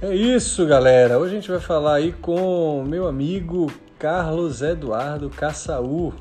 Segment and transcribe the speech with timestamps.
[0.00, 1.18] É isso, galera.
[1.18, 3.66] Hoje a gente vai falar aí com meu amigo
[3.98, 6.14] Carlos Eduardo Caçaú.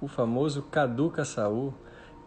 [0.00, 1.74] O famoso Cadu Caçaú,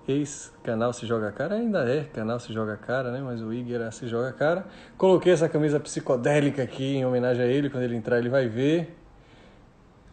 [0.08, 3.20] ex-canal Se Joga Cara, ainda é canal Se Joga Cara, né?
[3.24, 4.68] Mas o era Se Joga Cara.
[4.96, 8.96] Coloquei essa camisa psicodélica aqui em homenagem a ele, quando ele entrar ele vai ver.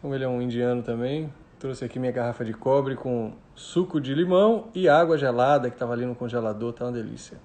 [0.01, 4.15] Como ele é um indiano também, trouxe aqui minha garrafa de cobre com suco de
[4.15, 7.37] limão e água gelada que estava ali no congelador, tá uma delícia.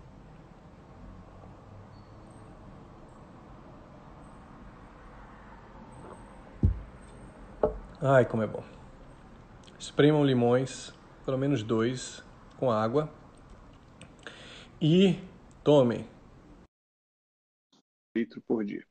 [8.01, 8.63] Ai, como é bom.
[9.79, 10.95] Espremam limões,
[11.25, 12.23] pelo menos dois,
[12.57, 13.11] com água.
[14.81, 15.19] E
[15.65, 16.07] tomem.
[18.15, 18.87] Litro por dia.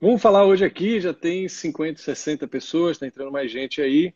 [0.00, 4.14] Vamos falar hoje aqui, já tem 50, 60 pessoas, está entrando mais gente aí.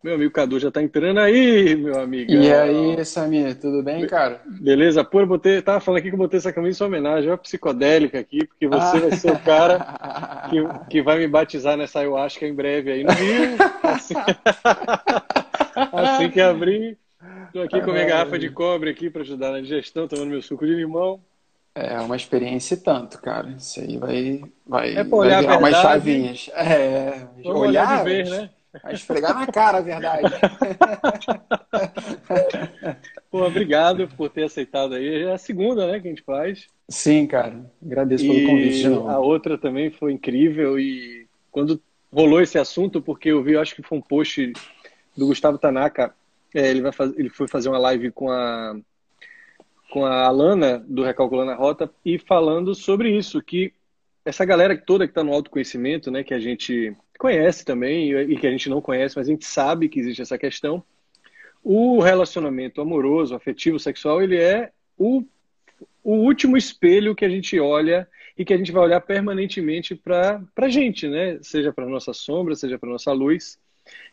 [0.00, 2.30] Meu amigo Cadu já está entrando aí, meu amigo.
[2.30, 4.40] E aí, Samir, tudo bem, cara?
[4.46, 7.36] Beleza, pô, eu botei, tava falando aqui que eu botei essa camisa em homenagem à
[7.36, 9.00] psicodélica aqui, porque você ah.
[9.00, 10.56] vai ser o cara que,
[10.88, 13.56] que vai me batizar nessa ayahuasca em breve aí no Rio.
[13.82, 14.14] Assim,
[15.92, 16.96] assim que abrir.
[17.46, 20.42] Estou aqui com a minha garrafa de cobre aqui para ajudar na digestão, tomando meu
[20.42, 21.20] suco de limão.
[21.74, 23.50] É uma experiência e tanto, cara.
[23.50, 26.48] Isso aí vai, vai, é vai olhar virar umas chavinhas.
[26.54, 28.50] É, olhar, olhar de ver, né?
[28.82, 30.22] Vai esfregar na cara a verdade.
[33.30, 35.24] Pô, obrigado por ter aceitado aí.
[35.24, 36.66] É a segunda, né, que a gente faz.
[36.88, 37.64] Sim, cara.
[37.84, 38.86] Agradeço e pelo convite.
[38.86, 41.80] A outra também foi incrível e quando
[42.12, 44.52] rolou esse assunto, porque eu vi, eu acho que foi um post
[45.16, 46.14] do Gustavo Tanaka,
[46.54, 48.76] é, ele, vai fazer, ele foi fazer uma live com a
[49.94, 53.72] com a Alana do Recalculando a Rota e falando sobre isso, que
[54.24, 58.44] essa galera toda que está no autoconhecimento, né, que a gente conhece também e que
[58.44, 60.82] a gente não conhece, mas a gente sabe que existe essa questão.
[61.62, 65.22] O relacionamento amoroso, afetivo, sexual, ele é o,
[66.02, 70.42] o último espelho que a gente olha e que a gente vai olhar permanentemente para
[70.56, 71.38] a gente, né?
[71.40, 73.60] Seja para nossa sombra, seja para nossa luz.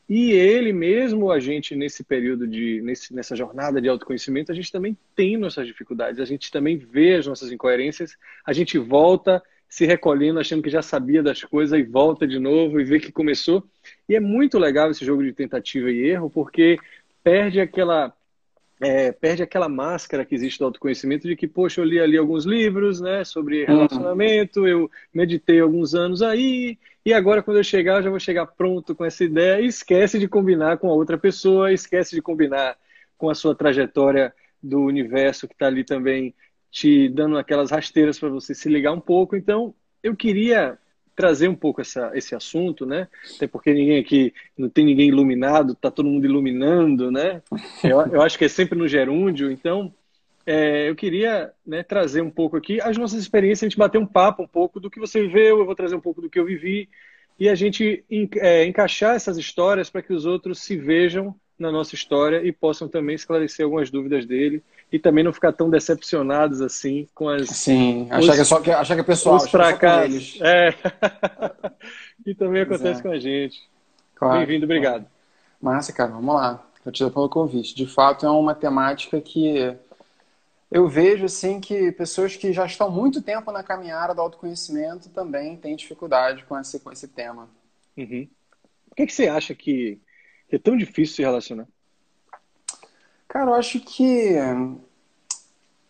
[0.09, 4.71] E ele mesmo, a gente, nesse período de, nesse, nessa jornada de autoconhecimento, a gente
[4.71, 9.85] também tem nossas dificuldades, a gente também vê as nossas incoerências, a gente volta se
[9.85, 13.63] recolhendo, achando que já sabia das coisas e volta de novo e vê que começou.
[14.09, 16.77] E é muito legal esse jogo de tentativa e erro, porque
[17.23, 18.13] perde aquela
[18.81, 22.45] é, perde aquela máscara que existe do autoconhecimento de que, poxa, eu li ali alguns
[22.45, 23.67] livros né, sobre uhum.
[23.67, 28.47] relacionamento, eu meditei alguns anos aí, e agora quando eu chegar, eu já vou chegar
[28.47, 32.75] pronto com essa ideia, e esquece de combinar com a outra pessoa, esquece de combinar
[33.17, 36.33] com a sua trajetória do universo que está ali também
[36.71, 39.35] te dando aquelas rasteiras para você se ligar um pouco.
[39.35, 40.79] Então, eu queria
[41.21, 43.07] trazer um pouco essa, esse assunto, né?
[43.35, 47.43] Até porque ninguém aqui, não tem ninguém iluminado, tá todo mundo iluminando, né?
[47.83, 49.93] Eu, eu acho que é sempre no gerúndio, então
[50.47, 54.05] é, eu queria né, trazer um pouco aqui as nossas experiências, a gente bater um
[54.05, 56.45] papo um pouco do que você viveu, eu vou trazer um pouco do que eu
[56.45, 56.89] vivi,
[57.39, 58.03] e a gente
[58.37, 62.87] é, encaixar essas histórias para que os outros se vejam na nossa história e possam
[62.87, 67.49] também esclarecer algumas dúvidas dele e também não ficar tão decepcionados assim com as.
[67.49, 70.39] Sim, achar, os, que, é só, que, achar que é pessoal, os fracassos.
[70.41, 70.73] É.
[72.25, 73.03] e também acontece é.
[73.03, 73.61] com a gente.
[74.15, 74.39] Claro.
[74.39, 75.05] Bem-vindo, obrigado.
[75.61, 76.63] Massa, cara, vamos lá.
[76.83, 77.75] Gratidão pelo convite.
[77.75, 79.75] De fato, é uma temática que
[80.69, 85.55] eu vejo assim que pessoas que já estão muito tempo na caminhada do autoconhecimento também
[85.55, 87.47] têm dificuldade com esse, com esse tema.
[87.95, 88.27] Uhum.
[88.89, 89.99] Por que, que você acha que
[90.51, 91.67] é tão difícil se relacionar?
[93.31, 94.35] Cara, eu acho que.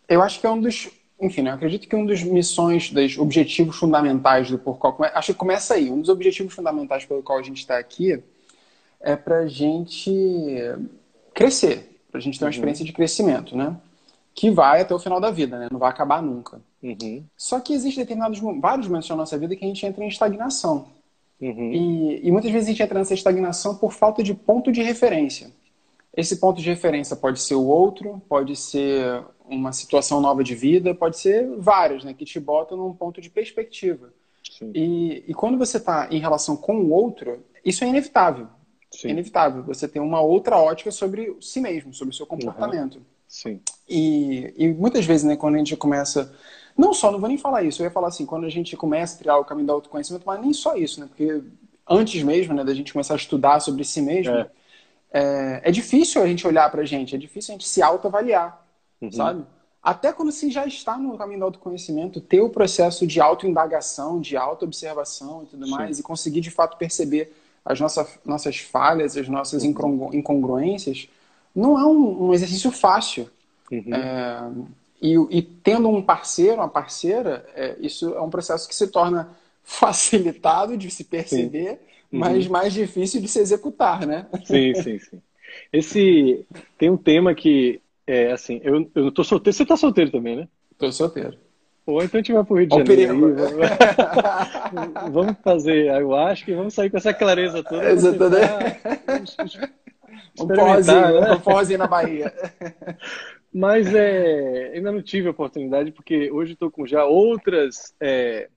[0.07, 0.89] Eu acho que é um dos.
[1.19, 4.95] Enfim, né, eu acredito que um dos missões, dos objetivos fundamentais do por qual.
[5.15, 5.89] Acho que começa aí.
[5.89, 8.23] Um dos objetivos fundamentais pelo qual a gente está aqui
[8.99, 10.11] é para a gente
[11.33, 12.51] crescer, para a gente ter uma uhum.
[12.51, 13.75] experiência de crescimento, né?
[14.35, 15.67] Que vai até o final da vida, né?
[15.71, 16.61] Não vai acabar nunca.
[16.83, 17.23] Uhum.
[17.35, 20.89] Só que existem determinados vários momentos na nossa vida que a gente entra em estagnação.
[21.41, 21.73] Uhum.
[21.73, 25.51] E, e, muitas vezes a gente entra nessa estagnação por falta de ponto de referência.
[26.15, 30.93] Esse ponto de referência pode ser o outro, pode ser uma situação nova de vida,
[30.93, 34.13] pode ser vários, né, que te botam num ponto de perspectiva.
[34.73, 38.47] E, e, quando você está em relação com o outro, isso é inevitável.
[38.91, 39.07] Sim.
[39.07, 39.63] É inevitável.
[39.63, 42.95] Você tem uma outra ótica sobre si mesmo, sobre o seu comportamento.
[42.95, 43.05] Uhum.
[43.27, 43.61] Sim.
[43.87, 46.31] E, e muitas vezes, né, quando a gente começa
[46.77, 49.15] não só, não vou nem falar isso, eu ia falar assim, quando a gente começa
[49.15, 51.07] a criar o caminho do autoconhecimento, mas nem só isso, né?
[51.07, 51.41] Porque
[51.89, 54.49] antes mesmo, né, da gente começar a estudar sobre si mesmo, é,
[55.11, 58.65] é, é difícil a gente olhar pra gente, é difícil a gente se autoavaliar,
[59.01, 59.11] uhum.
[59.11, 59.45] sabe?
[59.83, 64.37] Até quando se já está no caminho do autoconhecimento, ter o processo de autoindagação, de
[64.37, 65.71] autoobservação e tudo Sim.
[65.71, 67.33] mais, e conseguir de fato perceber
[67.65, 70.09] as nossas, nossas falhas, as nossas uhum.
[70.13, 71.09] incongruências,
[71.55, 73.29] não é um, um exercício fácil.
[73.71, 73.93] Uhum.
[73.93, 74.51] É,
[75.01, 79.29] e, e, tendo um parceiro, uma parceira, é, isso é um processo que se torna
[79.63, 81.77] facilitado de se perceber, uhum.
[82.11, 84.27] Mas mais difícil de se executar, né?
[84.43, 85.21] Sim, sim, sim.
[85.71, 86.45] Esse
[86.77, 90.47] tem um tema que é assim, eu, eu tô solteiro, você tá solteiro também, né?
[90.77, 91.37] Tô solteiro.
[91.85, 93.35] Ou então a gente vai pro Rio de Janeiro.
[94.71, 97.91] Aí, vamos fazer ayahuasca e vamos sair com essa clareza toda.
[97.91, 99.59] Exatamente.
[100.39, 101.33] Um pause, né?
[101.33, 102.33] um pause na Bahia.
[103.53, 108.49] Mas é, ainda não tive a oportunidade, porque hoje estou com já outras, é,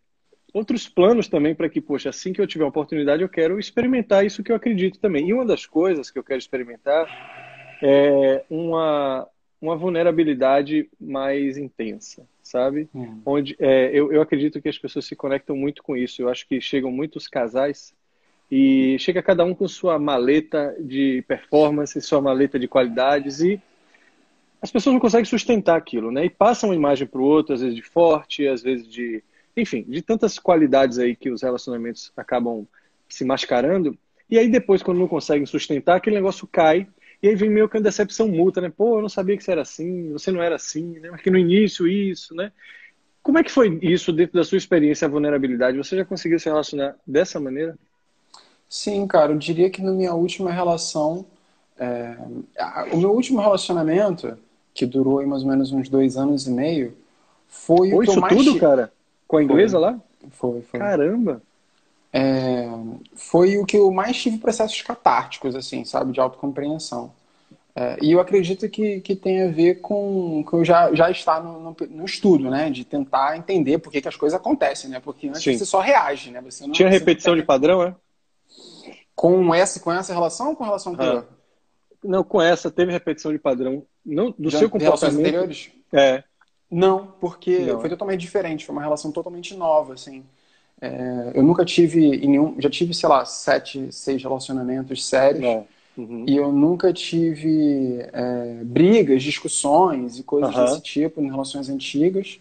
[0.55, 4.25] outros planos também para que, poxa, assim que eu tiver a oportunidade, eu quero experimentar
[4.25, 5.29] isso que eu acredito também.
[5.29, 9.27] E uma das coisas que eu quero experimentar é uma,
[9.61, 12.89] uma vulnerabilidade mais intensa, sabe?
[12.95, 13.21] Hum.
[13.27, 16.23] Onde é, eu, eu acredito que as pessoas se conectam muito com isso.
[16.23, 17.93] Eu acho que chegam muitos casais
[18.49, 23.61] e chega cada um com sua maleta de performance, sua maleta de qualidades e
[24.63, 26.25] as pessoas não conseguem sustentar aquilo, né?
[26.25, 29.23] E passam uma imagem para o outro, às vezes de forte, às vezes de,
[29.57, 32.67] enfim, de tantas qualidades aí que os relacionamentos acabam
[33.09, 33.97] se mascarando.
[34.29, 36.87] E aí depois, quando não conseguem sustentar, aquele negócio cai.
[37.23, 38.73] E aí vem meio que uma decepção mútua, né?
[38.75, 41.11] Pô, eu não sabia que você era assim, você não era assim, né?
[41.11, 42.53] Mas que no início isso, né?
[43.23, 45.79] Como é que foi isso dentro da sua experiência, a vulnerabilidade?
[45.79, 47.79] Você já conseguiu se relacionar dessa maneira?
[48.69, 51.25] Sim, cara, eu diria que na minha última relação,
[51.79, 52.17] é...
[52.93, 54.37] o meu último relacionamento,
[54.75, 56.95] que durou mais ou menos uns dois anos e meio,
[57.49, 58.37] foi Pô, o que isso eu mais...
[58.37, 58.93] tudo, cara?
[59.35, 59.81] Com a inglesa foi.
[59.81, 60.01] lá?
[60.31, 60.79] Foi, foi.
[60.79, 61.43] Caramba!
[62.13, 62.69] É...
[63.17, 67.13] Foi o que eu mais tive processos catárticos, assim, sabe, de autocompreensão.
[67.75, 71.41] É, e eu acredito que, que tem a ver com que eu já, já está
[71.41, 72.71] no, no, no, estudo, né?
[72.71, 75.01] De tentar entender por que, que as coisas acontecem, né?
[75.01, 75.59] Porque antes Sim.
[75.59, 76.41] você só reage, né?
[76.43, 77.93] Você não, Tinha repetição de padrão, é?
[79.17, 81.27] Com essa, com essa relação ou com relação anterior?
[81.29, 81.35] Ah.
[82.05, 83.85] Não, com essa teve repetição de padrão.
[84.07, 85.19] Não, do Já, seu comportamento.
[85.19, 85.73] anteriores?
[85.93, 86.23] É.
[86.71, 87.81] Não, porque não.
[87.81, 88.65] foi totalmente diferente.
[88.65, 90.25] Foi uma relação totalmente nova, assim.
[90.81, 92.61] É, eu nunca tive em nenhum.
[92.61, 95.45] Já tive, sei lá, sete, seis relacionamentos sérios.
[95.45, 95.65] É.
[95.97, 96.25] Uhum.
[96.27, 100.65] E eu nunca tive é, brigas, discussões e coisas uhum.
[100.65, 102.41] desse tipo em relações antigas.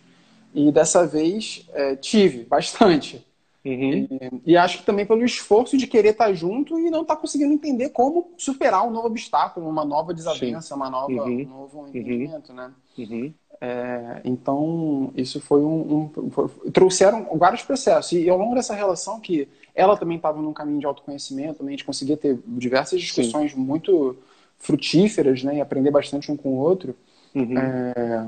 [0.53, 3.25] E dessa vez é, tive bastante.
[3.65, 4.07] Uhum.
[4.45, 7.53] E, e, acho que também pelo esforço de querer estar junto e não estar conseguindo
[7.53, 11.41] entender como superar um novo obstáculo, uma nova desavença, uma nova, uhum.
[11.41, 11.87] um novo uhum.
[11.87, 12.71] entendimento, né?
[12.97, 13.33] Uhum.
[13.65, 18.11] É, então, isso foi um, um foi, trouxeram vários processos.
[18.11, 21.77] E, ao longo dessa relação, que ela também estava num caminho de autoconhecimento, também a
[21.77, 23.59] gente conseguia ter diversas discussões Sim.
[23.59, 24.17] muito
[24.57, 25.55] frutíferas, né?
[25.55, 26.93] E aprender bastante um com o outro.
[27.33, 27.57] Uhum.
[27.57, 28.27] É,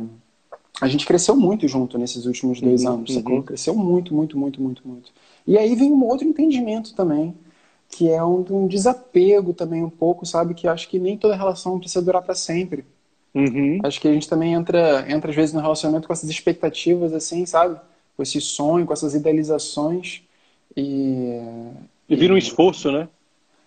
[0.80, 3.36] a gente cresceu muito junto nesses últimos dois uhum, anos, sacou?
[3.36, 3.44] Uhum.
[3.44, 5.12] Cresceu muito, muito, muito, muito, muito.
[5.46, 7.36] E aí vem um outro entendimento também,
[7.90, 10.54] que é um, um desapego também um pouco, sabe?
[10.54, 12.86] Que acho que nem toda relação precisa durar para sempre.
[13.36, 13.80] Uhum.
[13.84, 17.46] Acho que a gente também entra, entra às vezes no relacionamento com essas expectativas, assim,
[17.46, 17.78] sabe?
[18.16, 20.22] Com esse sonho, com essas idealizações.
[20.76, 21.38] E,
[22.08, 23.10] e vira um esforço, né?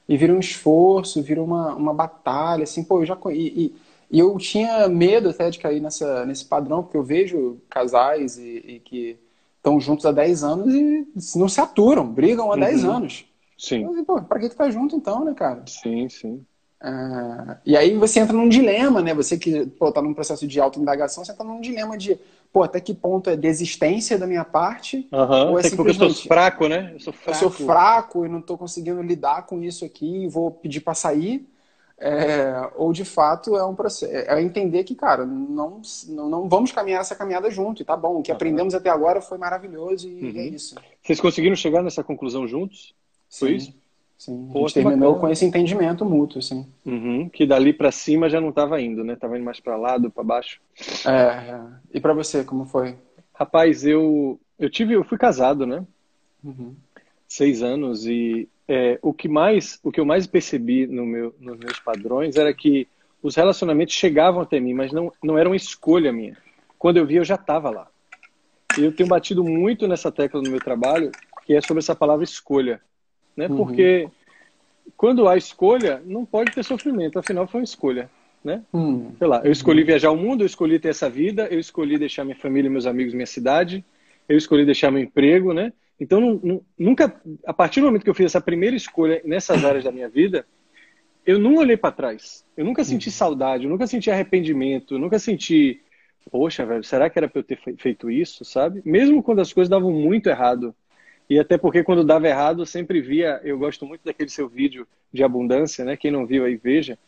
[0.09, 3.19] E vira um esforço, vira uma, uma batalha, assim, pô, eu já.
[3.31, 3.75] E, e,
[4.11, 8.65] e eu tinha medo até de cair nessa, nesse padrão, porque eu vejo casais e,
[8.67, 9.19] e que
[9.59, 11.07] estão juntos há 10 anos e
[11.37, 12.61] não se aturam, brigam há uhum.
[12.61, 13.27] 10 anos.
[13.59, 13.83] Sim.
[13.85, 15.63] Eu, pô, pra que tu tá junto então, né, cara?
[15.67, 16.47] Sim, sim.
[16.81, 19.13] Uh, e aí você entra num dilema, né?
[19.13, 22.19] Você que pô, tá num processo de autoindagação, você entra num dilema de,
[22.53, 25.09] pô, até que ponto é desistência da minha parte?
[25.13, 25.51] Uhum.
[25.51, 26.03] Ou é simplesmente...
[26.03, 26.93] Eu sou fraco, né?
[26.95, 27.31] Eu sou fraco.
[27.31, 30.95] Eu sou fraco e não tô conseguindo lidar com isso aqui e vou pedir para
[30.95, 31.49] sair.
[32.01, 36.71] É, ou de fato é um processo, é entender que, cara, não, não, não, vamos
[36.71, 38.21] caminhar essa caminhada junto, e tá bom.
[38.21, 40.39] O que aprendemos até agora foi maravilhoso e uhum.
[40.39, 40.77] é isso.
[41.03, 42.95] Vocês conseguiram chegar nessa conclusão juntos?
[43.29, 43.75] Sim, foi isso?
[44.19, 44.51] Sim.
[44.53, 45.21] Pô, a gente terminou bacana.
[45.21, 46.67] com esse entendimento mútuo, sim.
[46.85, 47.29] Uhum.
[47.29, 49.15] Que dali para cima já não estava indo, né?
[49.15, 50.61] Tava indo mais para lado, para baixo.
[51.07, 51.61] É, é.
[51.95, 52.97] E para você, como foi?
[53.33, 55.87] Rapaz, eu eu tive, eu fui casado, né?
[56.43, 56.75] Uhum.
[57.29, 61.57] Seis anos e é, o que mais, o que eu mais percebi no meu, nos
[61.57, 62.89] meus padrões era que
[63.23, 66.37] os relacionamentos chegavam até mim, mas não, não era uma escolha minha.
[66.79, 67.89] Quando eu vi, eu já estava lá.
[68.77, 71.11] E eu tenho batido muito nessa tecla no meu trabalho,
[71.45, 72.81] que é sobre essa palavra escolha,
[73.39, 73.47] né?
[73.47, 73.57] Uhum.
[73.57, 74.09] Porque
[74.97, 77.21] quando há escolha, não pode ter sofrimento.
[77.21, 78.11] Afinal, foi uma escolha,
[78.45, 78.65] né?
[78.73, 79.13] Uhum.
[79.17, 82.25] Sei lá, eu escolhi viajar o mundo, eu escolhi ter essa vida, eu escolhi deixar
[82.25, 83.85] minha família, meus amigos, minha cidade,
[84.29, 85.73] eu escolhi deixar meu emprego, né?
[86.01, 87.15] Então, nunca,
[87.47, 90.45] a partir do momento que eu fiz essa primeira escolha nessas áreas da minha vida,
[91.25, 92.45] eu não olhei para trás.
[92.57, 93.13] Eu nunca senti uhum.
[93.13, 95.81] saudade, eu nunca senti arrependimento, eu nunca senti,
[96.29, 98.83] poxa, velho, será que era para eu ter feito isso, sabe?
[98.85, 100.75] Mesmo quando as coisas davam muito errado.
[101.29, 104.87] E até porque quando dava errado, eu sempre via, eu gosto muito daquele seu vídeo
[105.13, 105.97] de abundância, né?
[105.97, 106.99] Quem não viu aí, veja.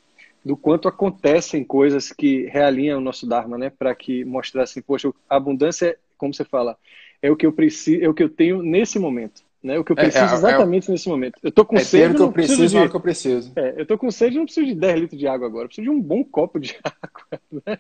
[0.45, 3.71] do quanto acontecem coisas que realinham o nosso Dharma, né?
[3.71, 6.77] Para que mostrar assim, poxa, a abundância, é, como você fala,
[7.23, 9.43] é o que eu preciso, é o que eu tenho nesse momento.
[9.63, 9.79] Né?
[9.79, 11.39] O que eu é, preciso é, é, exatamente é, nesse momento.
[11.43, 12.15] Eu tô com é sede.
[12.15, 13.53] que eu preciso, de, que eu preciso.
[13.57, 15.65] É, eu tô com sede, não preciso de 10 litros de água agora.
[15.65, 17.43] Eu preciso de um bom copo de água.
[17.67, 17.79] Né?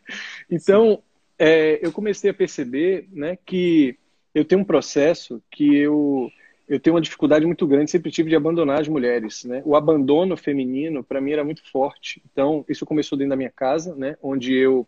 [0.50, 1.02] Então,
[1.38, 3.96] é, eu comecei a perceber né, que
[4.34, 6.30] eu tenho um processo que eu
[6.68, 9.60] eu tenho uma dificuldade muito grande, sempre tive de abandonar as mulheres, né?
[9.64, 12.22] O abandono feminino para mim era muito forte.
[12.30, 14.86] Então, isso começou dentro da minha casa, né, onde eu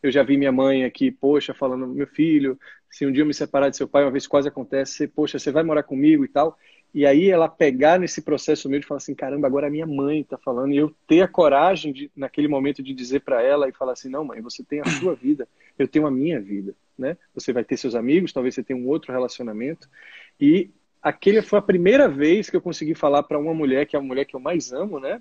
[0.00, 2.58] eu já vi minha mãe aqui, poxa, falando, meu filho,
[2.90, 5.50] se um dia eu me separar de seu pai, uma vez quase acontece, poxa, você
[5.50, 6.58] vai morar comigo e tal.
[6.94, 10.20] E aí ela pegar nesse processo meio de falar assim, caramba, agora a minha mãe
[10.20, 13.72] está falando, e eu ter a coragem de, naquele momento de dizer para ela e
[13.72, 17.16] falar assim, não, mãe, você tem a sua vida, eu tenho a minha vida, né?
[17.34, 19.90] Você vai ter seus amigos, talvez você tenha um outro relacionamento.
[20.40, 20.70] E
[21.02, 24.02] aquele foi a primeira vez que eu consegui falar para uma mulher, que é a
[24.02, 25.20] mulher que eu mais amo, né?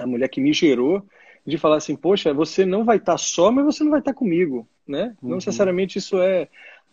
[0.00, 1.06] A mulher que me gerou,
[1.46, 4.12] de falar assim, poxa, você não vai estar tá só, mas você não vai estar
[4.12, 5.16] tá comigo, né?
[5.22, 5.30] Uhum.
[5.30, 6.48] Não necessariamente isso é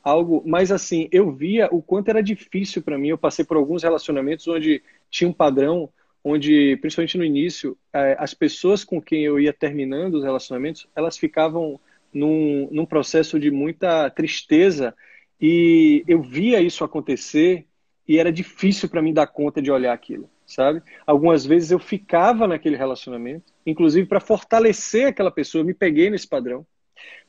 [0.06, 3.10] algo, mas assim, eu via o quanto era difícil para mim.
[3.10, 5.90] Eu passei por alguns relacionamentos onde tinha um padrão,
[6.24, 11.18] onde, principalmente no início, é, as pessoas com quem eu ia terminando os relacionamentos, elas
[11.18, 11.80] ficavam
[12.14, 14.96] num, num processo de muita tristeza
[15.42, 17.66] e eu via isso acontecer
[18.08, 20.84] e era difícil para mim dar conta de olhar aquilo, sabe?
[21.06, 26.28] Algumas vezes eu ficava naquele relacionamento, inclusive para fortalecer aquela pessoa, eu me peguei nesse
[26.28, 26.66] padrão,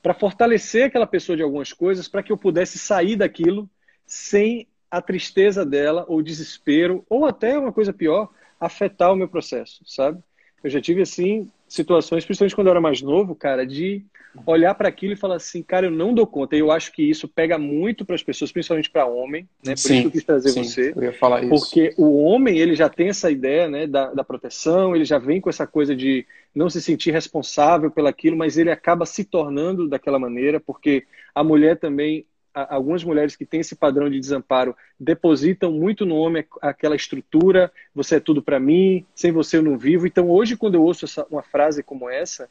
[0.03, 3.69] para fortalecer aquela pessoa de algumas coisas, para que eu pudesse sair daquilo
[4.07, 9.83] sem a tristeza dela, ou desespero, ou até uma coisa pior, afetar o meu processo,
[9.87, 10.23] sabe?
[10.63, 14.05] Eu já tive assim situações, principalmente quando eu era mais novo, cara, de
[14.45, 16.57] olhar para aquilo e falar assim, cara, eu não dou conta.
[16.57, 19.73] E eu acho que isso pega muito para as pessoas, principalmente para homem, né?
[19.73, 20.93] Por sim, isso que eu quis trazer sim, você.
[20.95, 21.49] Eu ia falar isso.
[21.49, 25.41] Porque o homem, ele já tem essa ideia, né, da, da proteção, ele já vem
[25.41, 30.19] com essa coisa de não se sentir responsável pelaquilo, mas ele acaba se tornando daquela
[30.19, 31.05] maneira, porque
[31.35, 32.27] a mulher também
[32.65, 38.17] algumas mulheres que têm esse padrão de desamparo depositam muito no homem aquela estrutura, você
[38.17, 40.07] é tudo para mim, sem você eu não vivo.
[40.07, 42.49] Então hoje quando eu ouço essa, uma frase como essa,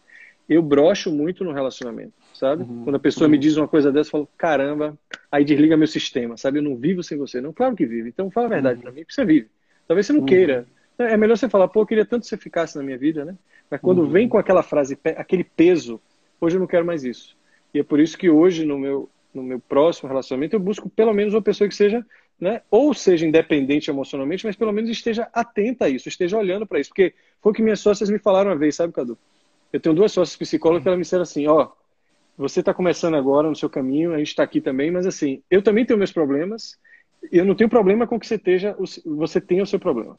[0.47, 2.63] eu brocho muito no relacionamento, sabe?
[2.63, 3.31] Uhum, Quando a pessoa uhum.
[3.31, 4.97] me diz uma coisa dessa, eu falo, caramba,
[5.31, 6.59] aí desliga meu sistema, sabe?
[6.59, 7.41] Eu não vivo sem você.
[7.41, 8.09] Não, claro que vive.
[8.09, 8.83] Então fala a verdade uhum.
[8.83, 9.47] para mim, porque você vive.
[9.87, 10.25] Talvez você não uhum.
[10.27, 10.67] queira.
[10.99, 13.35] É melhor você falar, pô, eu queria tanto que você ficasse na minha vida, né?
[13.69, 14.09] Mas quando uhum.
[14.09, 15.99] vem com aquela frase, aquele peso,
[16.39, 17.35] hoje eu não quero mais isso.
[17.73, 21.13] E é por isso que hoje, no meu, no meu próximo relacionamento, eu busco pelo
[21.13, 22.05] menos uma pessoa que seja,
[22.39, 22.61] né?
[22.71, 26.89] Ou seja independente emocionalmente, mas pelo menos esteja atenta a isso, esteja olhando para isso.
[26.89, 29.17] Porque foi o que minhas sócias me falaram uma vez, sabe, Cadu?
[29.71, 31.69] Eu tenho duas sócias psicólogas que elas me disseram assim, ó,
[32.37, 35.61] você está começando agora no seu caminho, a gente está aqui também, mas assim, eu
[35.61, 36.77] também tenho meus problemas,
[37.31, 38.75] eu não tenho problema com que você, esteja,
[39.05, 40.17] você tenha o seu problema.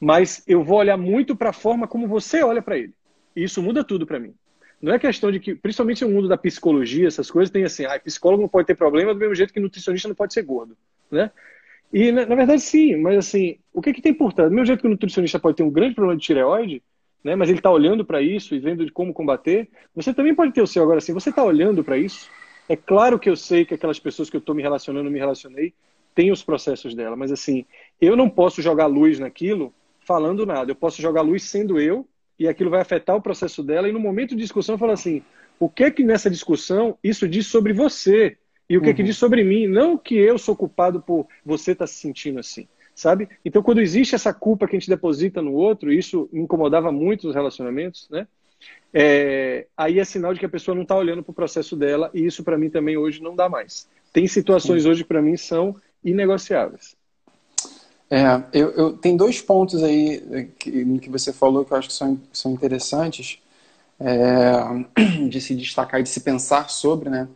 [0.00, 2.92] Mas eu vou olhar muito para a forma como você olha para ele.
[3.34, 4.34] E isso muda tudo para mim.
[4.80, 7.98] Não é questão de que, principalmente no mundo da psicologia, essas coisas tem assim, ah,
[7.98, 10.76] psicólogo não pode ter problema do mesmo jeito que nutricionista não pode ser gordo,
[11.10, 11.30] né?
[11.92, 14.50] E na, na verdade sim, mas assim, o que que tem por trás?
[14.50, 16.82] Do mesmo jeito que o nutricionista pode ter um grande problema de tireoide,
[17.24, 17.34] né?
[17.34, 19.68] Mas ele está olhando para isso e vendo de como combater.
[19.96, 21.12] Você também pode ter o seu agora assim.
[21.12, 22.30] Você está olhando para isso?
[22.68, 25.72] É claro que eu sei que aquelas pessoas que eu estou me relacionando, me relacionei,
[26.14, 27.64] têm os processos dela, mas assim,
[28.00, 30.70] eu não posso jogar luz naquilo falando nada.
[30.70, 32.06] Eu posso jogar luz sendo eu
[32.38, 33.88] e aquilo vai afetar o processo dela.
[33.88, 35.22] E no momento de discussão, eu falo assim:
[35.58, 38.36] o que que nessa discussão isso diz sobre você?
[38.68, 38.94] E o que uhum.
[38.94, 39.66] que diz sobre mim?
[39.66, 42.68] Não que eu sou culpado por você estar tá se sentindo assim
[42.98, 43.28] sabe?
[43.44, 47.36] Então, quando existe essa culpa que a gente deposita no outro, isso incomodava muito nos
[47.36, 48.26] relacionamentos, né?
[48.92, 52.10] É, aí é sinal de que a pessoa não está olhando para o processo dela
[52.12, 53.88] e isso para mim também hoje não dá mais.
[54.12, 56.96] Tem situações hoje para mim são inegociáveis.
[58.10, 61.88] É, eu, eu tem dois pontos aí eh, que, que você falou que eu acho
[61.88, 63.38] que são, são interessantes
[64.00, 67.28] é, de se destacar e de se pensar sobre, né?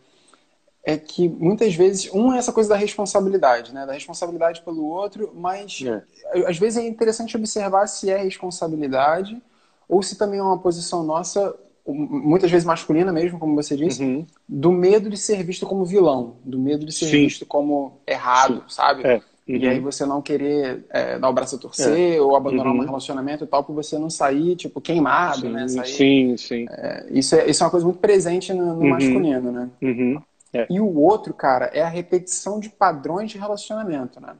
[0.84, 3.86] é que muitas vezes, um é essa coisa da responsabilidade, né?
[3.86, 6.02] Da responsabilidade pelo outro, mas é.
[6.46, 9.40] às vezes é interessante observar se é responsabilidade
[9.88, 11.54] ou se também é uma posição nossa,
[11.86, 14.26] muitas vezes masculina mesmo, como você disse, uhum.
[14.48, 17.24] do medo de ser visto como vilão, do medo de ser Sim.
[17.24, 18.74] visto como errado, Sim.
[18.74, 19.06] sabe?
[19.06, 19.22] É.
[19.48, 19.56] Uhum.
[19.56, 22.20] E aí você não querer é, dar o braço a torcer é.
[22.20, 22.80] ou abandonar uhum.
[22.80, 25.68] um relacionamento e tal, por você não sair, tipo, queimado, sim, né?
[25.68, 26.66] Sair, sim, sim.
[26.70, 28.90] É, isso, é, isso é uma coisa muito presente no, no uhum.
[28.90, 29.68] masculino, né?
[29.82, 30.22] Uhum.
[30.52, 30.66] É.
[30.70, 34.34] E o outro, cara, é a repetição de padrões de relacionamento, né?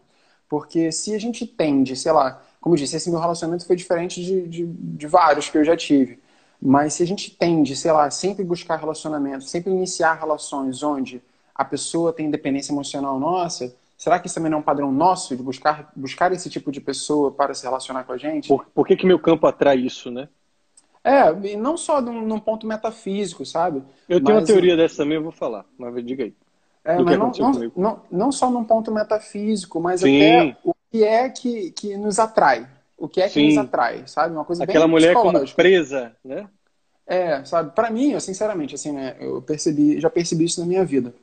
[0.48, 4.22] Porque se a gente tende, sei lá, como eu disse, esse meu relacionamento foi diferente
[4.22, 6.20] de, de, de vários que eu já tive.
[6.60, 11.20] Mas se a gente tende, sei lá, sempre buscar relacionamento, sempre iniciar relações onde
[11.52, 15.36] a pessoa tem independência emocional nossa, será que isso também não é um padrão nosso
[15.36, 18.48] de buscar, buscar esse tipo de pessoa para se relacionar com a gente?
[18.48, 20.28] Por, por que, que meu campo atrai isso, né?
[21.04, 23.80] É, e não só num, num ponto metafísico, sabe?
[24.08, 26.34] Eu tenho mas, uma teoria dessa também, eu vou falar, mas diga aí.
[26.84, 30.16] É, mas não, não, não, não, só num ponto metafísico, mas Sim.
[30.16, 32.66] até o que é que, que nos atrai.
[32.98, 33.46] O que é que Sim.
[33.50, 34.34] nos atrai, sabe?
[34.34, 36.48] Uma coisa Aquela bem mulher como presa, né?
[37.06, 37.72] É, sabe?
[37.72, 39.16] Para mim, eu, sinceramente, assim, né?
[39.20, 41.14] Eu percebi, já percebi isso na minha vida.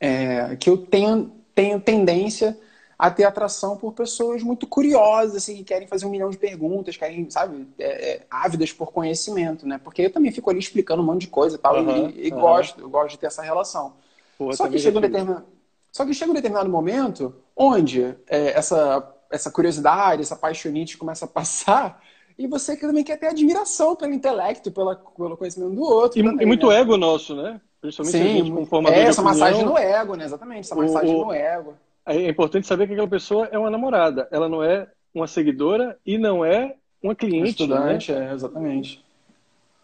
[0.00, 2.58] É, que eu tenho, tenho tendência
[3.00, 6.98] a ter atração por pessoas muito curiosas, assim, que querem fazer um milhão de perguntas,
[6.98, 9.80] querem, sabe, é, é, ávidas por conhecimento, né?
[9.82, 12.30] Porque eu também fico ali explicando um monte de coisa e tal, uhum, e, e
[12.30, 12.40] uhum.
[12.40, 13.94] gosto, eu gosto de ter essa relação.
[14.36, 15.46] Porra, Só que chega um determinado.
[15.90, 21.28] Só que chega um determinado momento onde é, essa, essa curiosidade, essa paixonite começa a
[21.28, 22.02] passar
[22.38, 26.20] e você também quer ter admiração pelo intelecto, pela, pelo conhecimento do outro.
[26.20, 26.80] E, também, e muito né?
[26.80, 27.60] ego nosso, né?
[27.80, 30.24] Principalmente Sim, a gente com formador é, essa massagem no ego, né?
[30.24, 31.74] Exatamente, essa massagem o, no ego.
[32.04, 36.18] É importante saber que aquela pessoa é uma namorada, ela não é uma seguidora e
[36.18, 37.42] não é uma cliente.
[37.42, 38.30] Um estudante, né?
[38.30, 39.04] é, exatamente.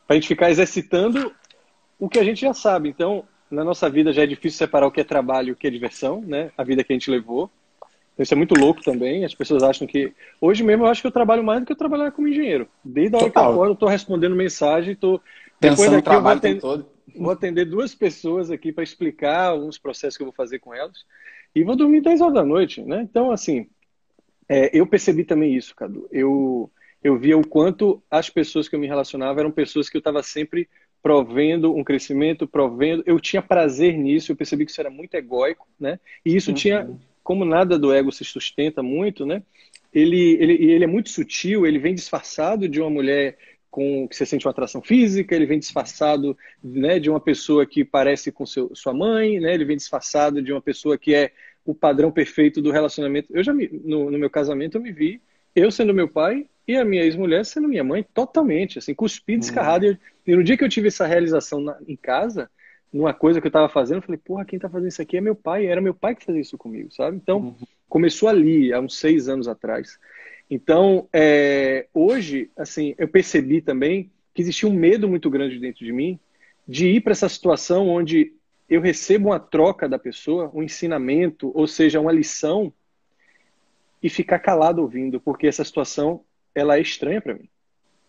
[0.06, 1.32] Para a gente ficar exercitando
[1.98, 2.88] o que a gente já sabe.
[2.88, 5.66] Então, na nossa vida já é difícil separar o que é trabalho e o que
[5.66, 6.50] é diversão, né?
[6.56, 7.50] A vida que a gente levou.
[8.12, 9.24] Então, isso é muito louco também.
[9.24, 10.12] As pessoas acham que.
[10.40, 12.68] Hoje mesmo eu acho que eu trabalho mais do que eu trabalhar como engenheiro.
[12.84, 13.42] Desde a hora Total.
[13.42, 15.20] que eu acordo, eu estou respondendo mensagem, estou.
[15.58, 16.95] Depois daqui eu vou todo.
[17.14, 21.04] Vou atender duas pessoas aqui para explicar alguns processos que eu vou fazer com elas.
[21.54, 23.02] E vou dormir 10 horas da noite, né?
[23.02, 23.68] Então, assim,
[24.48, 26.08] é, eu percebi também isso, Cadu.
[26.10, 26.70] Eu,
[27.02, 30.22] eu via o quanto as pessoas que eu me relacionava eram pessoas que eu estava
[30.22, 30.68] sempre
[31.02, 33.02] provendo um crescimento, provendo.
[33.06, 36.00] Eu tinha prazer nisso, eu percebi que isso era muito egóico, né?
[36.24, 36.56] E isso uhum.
[36.56, 36.90] tinha,
[37.22, 39.42] como nada do ego se sustenta muito, né?
[39.94, 43.38] Ele, ele, ele é muito sutil, ele vem disfarçado de uma mulher
[43.76, 47.84] com que você sente uma atração física, ele vem disfarçado né, de uma pessoa que
[47.84, 49.52] parece com seu, sua mãe, né?
[49.52, 51.30] Ele vem disfarçado de uma pessoa que é
[51.62, 53.28] o padrão perfeito do relacionamento.
[53.36, 55.20] Eu já me, no, no meu casamento eu me vi
[55.54, 59.84] eu sendo meu pai e a minha ex-mulher sendo minha mãe totalmente, assim, cuspido, descarrado.
[59.84, 59.96] Uhum.
[60.26, 62.50] E, e, no dia que eu tive essa realização na, em casa,
[62.90, 65.20] numa coisa que eu estava fazendo, eu falei, porra, quem está fazendo isso aqui é
[65.20, 65.66] meu pai.
[65.66, 67.18] Era meu pai que fazia isso comigo, sabe?
[67.18, 67.54] Então, uhum.
[67.90, 69.98] começou ali, há uns seis anos atrás.
[70.50, 75.92] Então, é, hoje, assim, eu percebi também que existia um medo muito grande dentro de
[75.92, 76.18] mim
[76.68, 78.32] de ir para essa situação onde
[78.68, 82.72] eu recebo uma troca da pessoa, um ensinamento, ou seja, uma lição,
[84.02, 86.22] e ficar calado ouvindo, porque essa situação
[86.54, 87.48] ela é estranha para mim.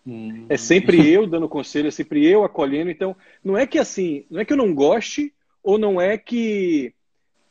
[0.06, 0.45] Hum.
[0.50, 2.89] É sempre eu dando conselho, é sempre eu acolhendo.
[2.89, 6.93] Então, não é que assim, não é que eu não goste ou não é que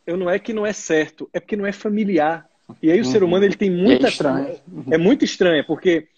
[0.07, 2.49] eu não é que não é certo, é porque não é familiar.
[2.83, 3.11] E aí o uhum.
[3.11, 4.57] ser humano ele tem muita é estranho.
[4.91, 6.09] É muito estranho, porque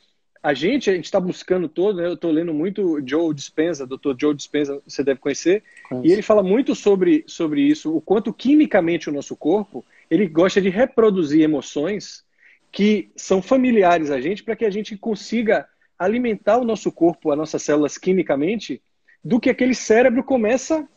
[0.43, 2.07] a gente a gente está buscando todo, né?
[2.07, 4.15] eu estou lendo muito Joe Dispenza, Dr.
[4.19, 5.63] Joe Dispenza, você deve conhecer,
[6.03, 10.61] e ele fala muito sobre sobre isso, o quanto quimicamente o nosso corpo ele gosta
[10.61, 12.25] de reproduzir emoções
[12.71, 15.67] que são familiares a gente para que a gente consiga
[15.99, 18.81] alimentar o nosso corpo, as nossas células quimicamente,
[19.23, 20.89] do que aquele cérebro começa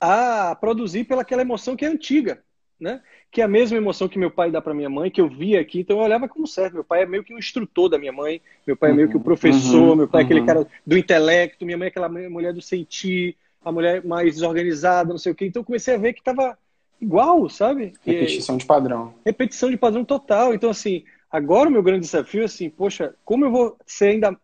[0.00, 2.42] a produzir pelaquela emoção que é antiga,
[2.80, 3.00] né?
[3.30, 5.60] Que é a mesma emoção que meu pai dá para minha mãe, que eu via
[5.60, 6.74] aqui, então eu olhava como certo.
[6.74, 9.14] Meu pai é meio que um instrutor da minha mãe, meu pai é meio que
[9.14, 9.24] o um uhum.
[9.24, 10.46] professor, uhum, meu pai é aquele uhum.
[10.46, 15.18] cara do intelecto, minha mãe é aquela mulher do sentir, a mulher mais desorganizada, não
[15.18, 15.46] sei o quê.
[15.46, 16.56] Então eu comecei a ver que estava
[17.00, 17.92] igual, sabe?
[18.04, 19.14] Repetição de padrão.
[19.24, 20.54] Repetição de padrão total.
[20.54, 24.36] Então, assim, agora o meu grande desafio é assim, poxa, como eu vou ser ainda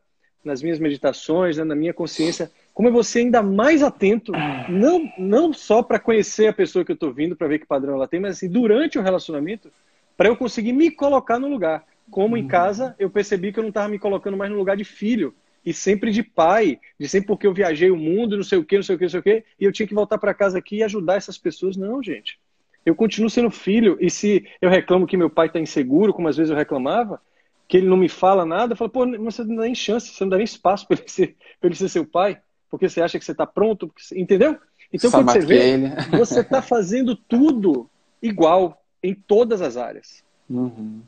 [0.44, 4.32] nas minhas meditações, né, na minha consciência, como eu vou ser ainda mais atento,
[4.68, 7.94] não, não só para conhecer a pessoa que eu estou vindo, para ver que padrão
[7.94, 9.70] ela tem, mas assim, durante o relacionamento,
[10.16, 11.84] para eu conseguir me colocar no lugar.
[12.10, 12.48] Como em uhum.
[12.48, 15.72] casa, eu percebi que eu não estava me colocando mais no lugar de filho, e
[15.72, 18.82] sempre de pai, de sempre porque eu viajei o mundo, não sei o que, não
[18.82, 20.76] sei o que, não sei o que, e eu tinha que voltar para casa aqui
[20.76, 21.76] e ajudar essas pessoas.
[21.76, 22.38] Não, gente.
[22.84, 26.36] Eu continuo sendo filho, e se eu reclamo que meu pai está inseguro, como às
[26.36, 27.20] vezes eu reclamava,
[27.68, 30.24] que ele não me fala nada, eu falo, pô, você não dá nem chance, você
[30.24, 32.40] não dá nem espaço para ele, ser, ele ser seu pai,
[32.72, 34.18] porque você acha que você está pronto, você...
[34.18, 34.58] entendeu?
[34.90, 35.88] Então, Só quando você vê, ele.
[36.18, 37.86] você está fazendo tudo
[38.22, 40.24] igual em todas as áreas.
[40.48, 41.02] Uhum.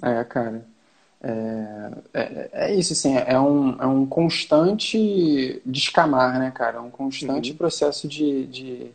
[0.00, 0.66] É, cara.
[1.22, 6.78] É, é, é, isso, assim, é um, é um constante descamar, né, cara?
[6.78, 7.56] É um constante uhum.
[7.58, 8.90] processo de, de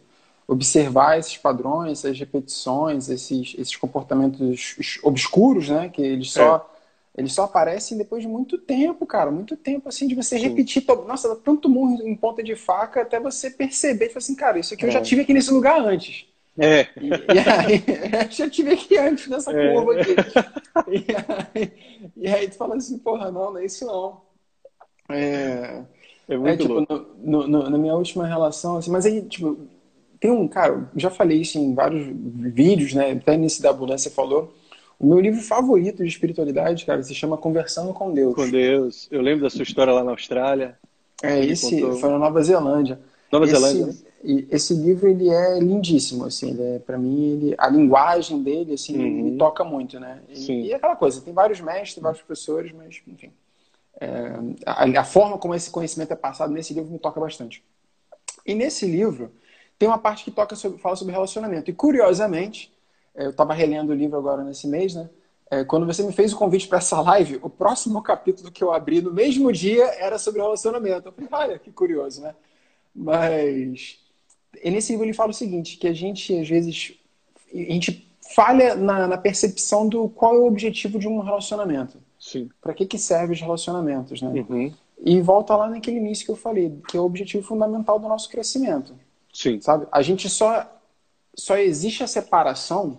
[0.47, 5.89] observar esses padrões, essas repetições, esses, esses comportamentos obscuros, né?
[5.89, 6.76] Que eles só, é.
[7.17, 9.31] Eles só aparecem depois de muito tempo, cara.
[9.31, 10.49] Muito tempo, assim, de você Sim.
[10.49, 10.85] repetir.
[11.07, 14.85] Nossa, tanto murro em ponta de faca até você perceber, tipo assim, cara, isso aqui
[14.85, 15.01] eu já é.
[15.01, 16.27] tive aqui nesse lugar antes.
[16.59, 16.87] É.
[17.01, 19.73] E, e aí, já tive aqui antes nessa é.
[19.73, 20.15] curva aqui.
[20.91, 21.73] E aí,
[22.15, 24.21] e aí, tu fala assim, porra, não, não é isso não.
[25.09, 25.81] É,
[26.27, 29.57] é muito é, tipo, no, no, na minha última relação, assim, mas aí, tipo,
[30.19, 32.07] tem um, cara, já falei isso em vários
[32.53, 33.11] vídeos, né?
[33.11, 34.53] Até nesse da ambulância falou,
[34.99, 38.33] O meu livro favorito de espiritualidade, cara, se chama Conversando com Deus.
[38.33, 39.07] Com Deus.
[39.11, 40.77] Eu lembro da sua história lá na Austrália.
[41.21, 42.99] É, esse foi na Nova Zelândia.
[43.31, 43.95] Nova esse, Zelândia.
[44.49, 49.23] Esse livro ele é lindíssimo, assim, é, para mim ele, a linguagem dele assim uhum.
[49.23, 50.21] me toca muito, né?
[50.27, 50.61] E, Sim.
[50.61, 53.31] e é aquela coisa, tem vários mestres, vários professores, mas enfim,
[53.99, 54.33] é,
[54.65, 57.63] a, a, forma como esse conhecimento é passado nesse livro me toca bastante.
[58.45, 59.31] E nesse livro
[59.77, 61.69] tem uma parte que toca sobre, fala sobre relacionamento.
[61.69, 62.71] E curiosamente,
[63.17, 65.09] eu estava relendo o livro agora nesse mês, né?
[65.49, 68.71] É, quando você me fez o convite para essa live, o próximo capítulo que eu
[68.71, 71.07] abri no mesmo dia era sobre relacionamento.
[71.07, 72.35] Eu falei, olha, que curioso, né?
[72.93, 73.97] Mas
[74.63, 76.93] e nesse livro ele fala o seguinte, que a gente às vezes
[77.53, 81.97] a gente falha na, na percepção do qual é o objetivo de um relacionamento.
[82.19, 82.49] Sim.
[82.61, 84.45] Para que que serve os relacionamentos, né?
[84.49, 84.73] Uhum.
[85.03, 88.29] E volta lá naquele início que eu falei, que é o objetivo fundamental do nosso
[88.29, 88.93] crescimento.
[89.31, 89.61] Sim.
[89.61, 89.87] Sabe?
[89.91, 90.73] A gente só
[91.37, 92.97] só existe a separação,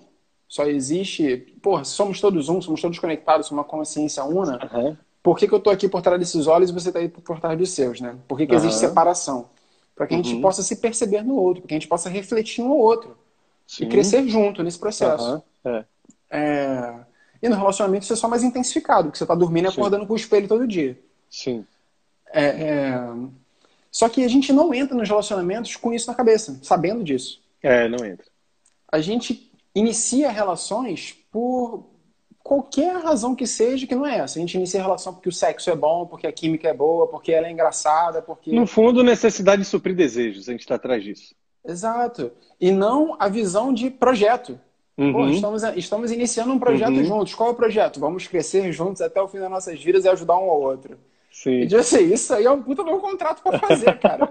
[0.48, 4.58] só existe, porra, somos todos um, somos todos conectados, somos uma consciência una.
[4.72, 4.96] Uhum.
[5.22, 7.38] Por que, que eu estou aqui por trás desses olhos e você está aí por
[7.38, 8.16] trás dos seus, né?
[8.26, 8.58] Por que, que uhum.
[8.58, 9.50] existe separação?
[9.94, 10.40] Para que a gente uhum.
[10.40, 13.14] possa se perceber no outro, para que a gente possa refletir um no outro.
[13.66, 13.84] Sim.
[13.84, 15.42] E crescer junto nesse processo.
[15.62, 15.84] É.
[16.30, 16.94] É...
[17.42, 20.14] E no relacionamento isso é só mais intensificado, porque você está dormindo e acordando com
[20.14, 20.98] o espelho todo dia.
[21.28, 21.66] Sim.
[22.32, 23.00] É, é...
[23.90, 27.40] Só que a gente não entra nos relacionamentos com isso na cabeça, sabendo disso.
[27.62, 28.26] É, não entra.
[28.90, 31.84] A gente inicia relações por
[32.42, 34.38] qualquer razão que seja que não é essa.
[34.38, 37.06] A gente inicia a relação porque o sexo é bom, porque a química é boa,
[37.06, 38.52] porque ela é engraçada, porque...
[38.52, 41.34] No fundo, necessidade de suprir desejos, a gente está atrás disso.
[41.64, 42.32] Exato.
[42.58, 44.58] E não a visão de projeto.
[44.96, 45.12] Uhum.
[45.12, 47.04] Pô, estamos, estamos iniciando um projeto uhum.
[47.04, 47.34] juntos.
[47.34, 48.00] Qual é o projeto?
[48.00, 50.98] Vamos crescer juntos até o fim das nossas vidas e ajudar um ao outro.
[51.42, 51.68] Sim.
[51.70, 54.26] E assim, isso aí é um puta meu contrato para fazer, cara.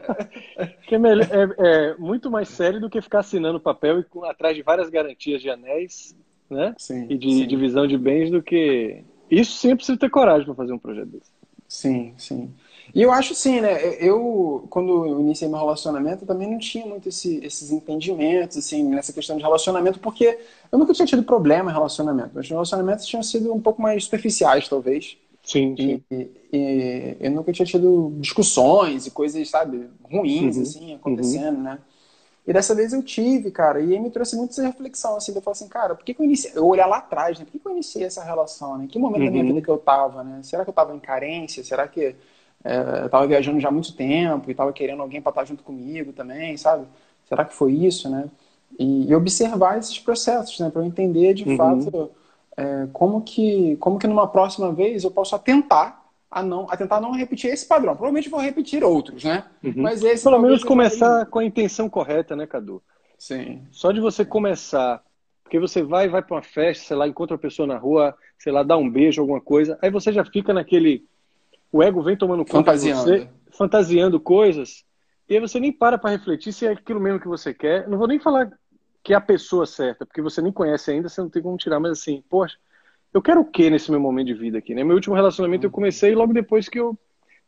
[0.85, 4.25] que é, melhor, é, é, muito mais sério do que ficar assinando papel e com,
[4.25, 6.13] atrás de várias garantias de anéis
[6.49, 6.75] né?
[6.77, 9.03] Sim, e de divisão de bens do que.
[9.29, 11.31] Isso sim precisa ter coragem para fazer um projeto desse.
[11.67, 12.53] Sim, sim.
[12.95, 13.77] E eu acho sim, né?
[13.99, 18.83] Eu, quando eu iniciei meu relacionamento, eu também não tinha muito esse, esses entendimentos, assim,
[18.83, 20.39] nessa questão de relacionamento, porque
[20.71, 22.33] eu nunca tinha tido problema em relacionamento.
[22.33, 25.17] Meus relacionamentos tinham sido um pouco mais superficiais, talvez.
[25.47, 26.03] Sim, sim.
[26.11, 31.63] E, e, eu nunca tinha tido discussões e coisas, sabe, ruins, uhum, assim, acontecendo, uhum.
[31.63, 31.79] né?
[32.45, 35.37] E dessa vez eu tive, cara, e aí me trouxe muito essa reflexão, assim, de
[35.37, 37.51] eu falar assim, cara, por que, que eu iniciei, eu olhar lá atrás, né, por
[37.51, 39.25] que, que eu iniciei essa relação, né, em que momento uhum.
[39.25, 39.49] da minha uhum.
[39.49, 42.15] vida que eu tava, né, será que eu tava em carência, será que
[42.63, 45.61] é, eu tava viajando já há muito tempo e tava querendo alguém para estar junto
[45.61, 46.85] comigo também, sabe,
[47.27, 48.29] será que foi isso, né,
[48.79, 51.57] e, e observar esses processos, né, para eu entender de uhum.
[51.57, 52.11] fato
[52.57, 56.99] é, como que, como que numa próxima vez eu posso atentar a, não, a tentar
[56.99, 57.93] não repetir esse padrão.
[57.93, 59.45] Provavelmente vou repetir outros, né?
[59.63, 59.73] Uhum.
[59.77, 62.81] Mas esse Pelo menos começar com a intenção correta, né, Cadu?
[63.17, 63.61] Sim.
[63.71, 65.01] Só de você começar,
[65.43, 68.51] porque você vai vai para uma festa, sei lá, encontra uma pessoa na rua, sei
[68.51, 71.05] lá, dá um beijo, alguma coisa, aí você já fica naquele
[71.71, 73.03] o ego vem tomando conta fantasiando.
[73.03, 74.85] de você, fantasiando coisas,
[75.29, 77.87] e aí você nem para para refletir se é aquilo mesmo que você quer.
[77.87, 78.49] Não vou nem falar
[79.07, 81.79] que é a pessoa certa, porque você nem conhece ainda, você não tem como tirar,
[81.79, 82.57] mas assim, poxa,
[83.13, 84.83] eu quero o que nesse meu momento de vida aqui, né?
[84.83, 86.99] Meu último relacionamento eu comecei logo depois que eu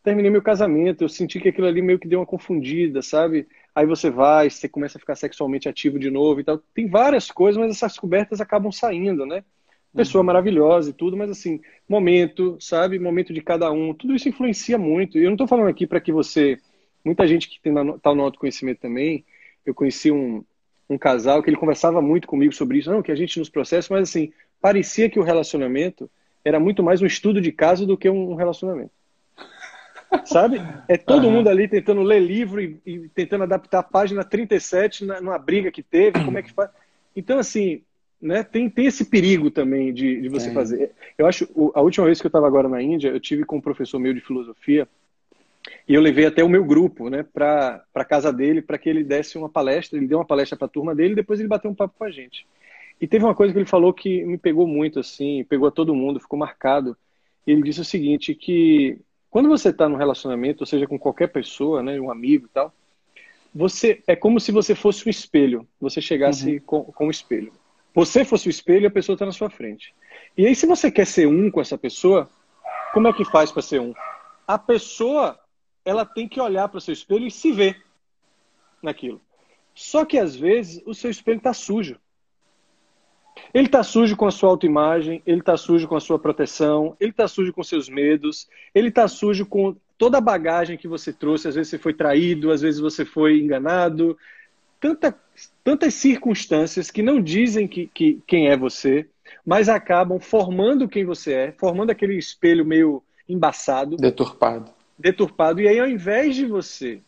[0.02, 3.46] terminei meu casamento, eu senti que aquilo ali meio que deu uma confundida, sabe?
[3.76, 6.60] Aí você vai, você começa a ficar sexualmente ativo de novo e tal.
[6.74, 9.44] Tem várias coisas, mas essas cobertas acabam saindo, né?
[9.94, 10.28] Pessoa uhum.
[10.28, 12.98] maravilhosa e tudo, mas assim, momento, sabe?
[13.00, 15.18] Momento de cada um, tudo isso influencia muito.
[15.18, 16.58] E eu não estou falando aqui para que você.
[17.04, 19.26] Muita gente que está no autoconhecimento também.
[19.66, 20.42] Eu conheci um,
[20.90, 23.94] um casal que ele conversava muito comigo sobre isso, não, que a gente nos processa,
[23.94, 26.10] mas assim, parecia que o relacionamento
[26.44, 28.92] era muito mais um estudo de caso do que um relacionamento.
[30.26, 30.60] Sabe?
[30.88, 31.34] É todo uhum.
[31.34, 35.72] mundo ali tentando ler livro e, e, tentando adaptar a página 37 na, numa briga
[35.72, 36.72] que teve, como é que faz.
[37.16, 37.84] Então, assim,
[38.20, 40.92] né, tem, tem esse perigo também de, de você fazer.
[41.18, 43.62] Eu acho, a última vez que eu estava agora na Índia, eu tive com um
[43.62, 44.88] professor meu de filosofia
[45.88, 49.04] e eu levei até o meu grupo né, para a casa dele para que ele
[49.04, 49.98] desse uma palestra.
[49.98, 52.04] Ele deu uma palestra para a turma dele e depois ele bateu um papo com
[52.04, 52.46] a gente.
[53.02, 55.96] E teve uma coisa que ele falou que me pegou muito, assim, pegou a todo
[55.96, 56.98] mundo, ficou marcado.
[57.48, 61.82] Ele disse o seguinte, que quando você está num relacionamento, ou seja, com qualquer pessoa,
[61.82, 62.74] né, um amigo e tal,
[63.54, 65.68] você é como se você fosse um espelho.
[65.80, 66.60] Você chegasse uhum.
[66.66, 67.52] com, com um espelho.
[67.94, 69.94] Você fosse o espelho e a pessoa está na sua frente.
[70.38, 72.30] E aí, se você quer ser um com essa pessoa,
[72.94, 73.94] como é que faz para ser um?
[74.48, 75.40] A pessoa,
[75.84, 77.84] ela tem que olhar para o seu espelho e se ver
[78.82, 79.22] naquilo.
[79.74, 81.98] Só que às vezes o seu espelho está sujo.
[83.54, 87.12] Ele está sujo com a sua autoimagem, ele está sujo com a sua proteção, ele
[87.12, 91.48] está sujo com seus medos, ele está sujo com toda a bagagem que você trouxe.
[91.48, 94.18] Às vezes você foi traído, às vezes você foi enganado.
[94.80, 95.18] Tanta,
[95.64, 99.08] tantas circunstâncias que não dizem que, que, quem é você.
[99.46, 104.72] mas acabam formando quem você é, formando aquele espelho meio embaçado, deturpado.
[105.00, 105.62] Deturpado.
[105.62, 107.02] E aí, ao invés de você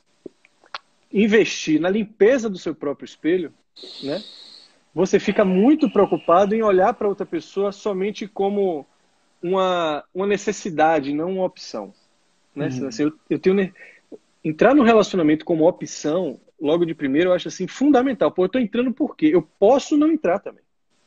[1.11, 3.53] investir na limpeza do seu próprio espelho,
[4.01, 4.23] né?
[4.93, 8.85] Você fica muito preocupado em olhar para outra pessoa somente como
[9.41, 11.93] uma, uma necessidade, não uma opção.
[12.55, 12.67] Né?
[12.67, 12.87] Uhum.
[12.87, 13.73] Assim, eu, eu tenho
[14.43, 18.31] entrar no relacionamento como opção, logo de primeiro, eu acho assim fundamental.
[18.31, 19.31] Pô, eu estou entrando por quê?
[19.33, 20.63] Eu posso não entrar também.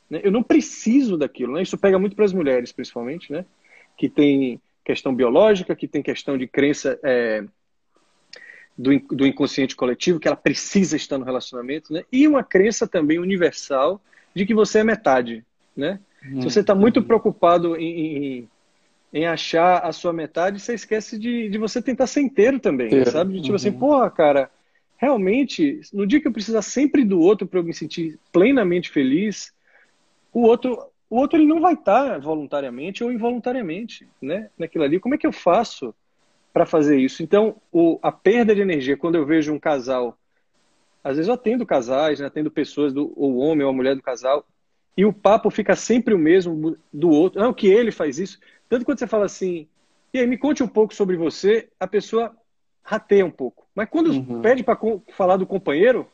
[0.09, 0.21] Né?
[0.23, 1.53] Eu não preciso daquilo.
[1.53, 1.63] Né?
[1.63, 3.45] Isso pega muito para as mulheres, principalmente, né?
[3.97, 7.45] Que tem questão biológica, que tem questão de crença é,
[8.77, 12.03] do, do inconsciente coletivo, que ela precisa estar no relacionamento, né?
[12.13, 14.01] E uma crença também universal
[14.35, 15.45] de que você é metade,
[15.77, 16.01] né?
[16.25, 16.43] Hum.
[16.43, 18.49] Se você está muito preocupado em, em,
[19.13, 23.09] em, achar a sua metade, você esquece de, de você tentar ser inteiro também, Ter.
[23.09, 23.35] sabe?
[23.35, 23.75] De, tipo assim, uhum.
[23.75, 24.51] assim, porra, cara,
[24.97, 29.53] realmente, no dia que eu precisar sempre do outro para eu me sentir plenamente feliz,
[30.33, 34.51] o outro, o outro ele não vai estar voluntariamente ou involuntariamente, né?
[34.59, 34.99] Naquilo ali.
[34.99, 35.95] Como é que eu faço
[36.53, 37.23] para fazer isso?
[37.23, 40.19] Então, o, a perda de energia, quando eu vejo um casal,
[41.03, 42.27] às vezes eu atendo casais, né?
[42.27, 44.45] atendo pessoas, do, ou o homem ou a mulher do casal,
[44.97, 47.41] e o papo fica sempre o mesmo do outro.
[47.41, 48.39] Não, que ele faz isso.
[48.69, 49.69] Tanto quando você fala assim,
[50.15, 52.35] e aí, me conte um pouco sobre você, a pessoa
[52.85, 53.67] rateia um pouco.
[53.75, 54.41] Mas quando uhum.
[54.41, 54.79] pede para
[55.13, 56.09] falar do companheiro,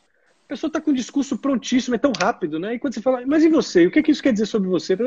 [0.51, 2.73] pessoa está com o discurso prontíssimo, é tão rápido, né?
[2.73, 3.87] E quando você fala, mas e você?
[3.87, 4.97] O que, é que isso quer dizer sobre você?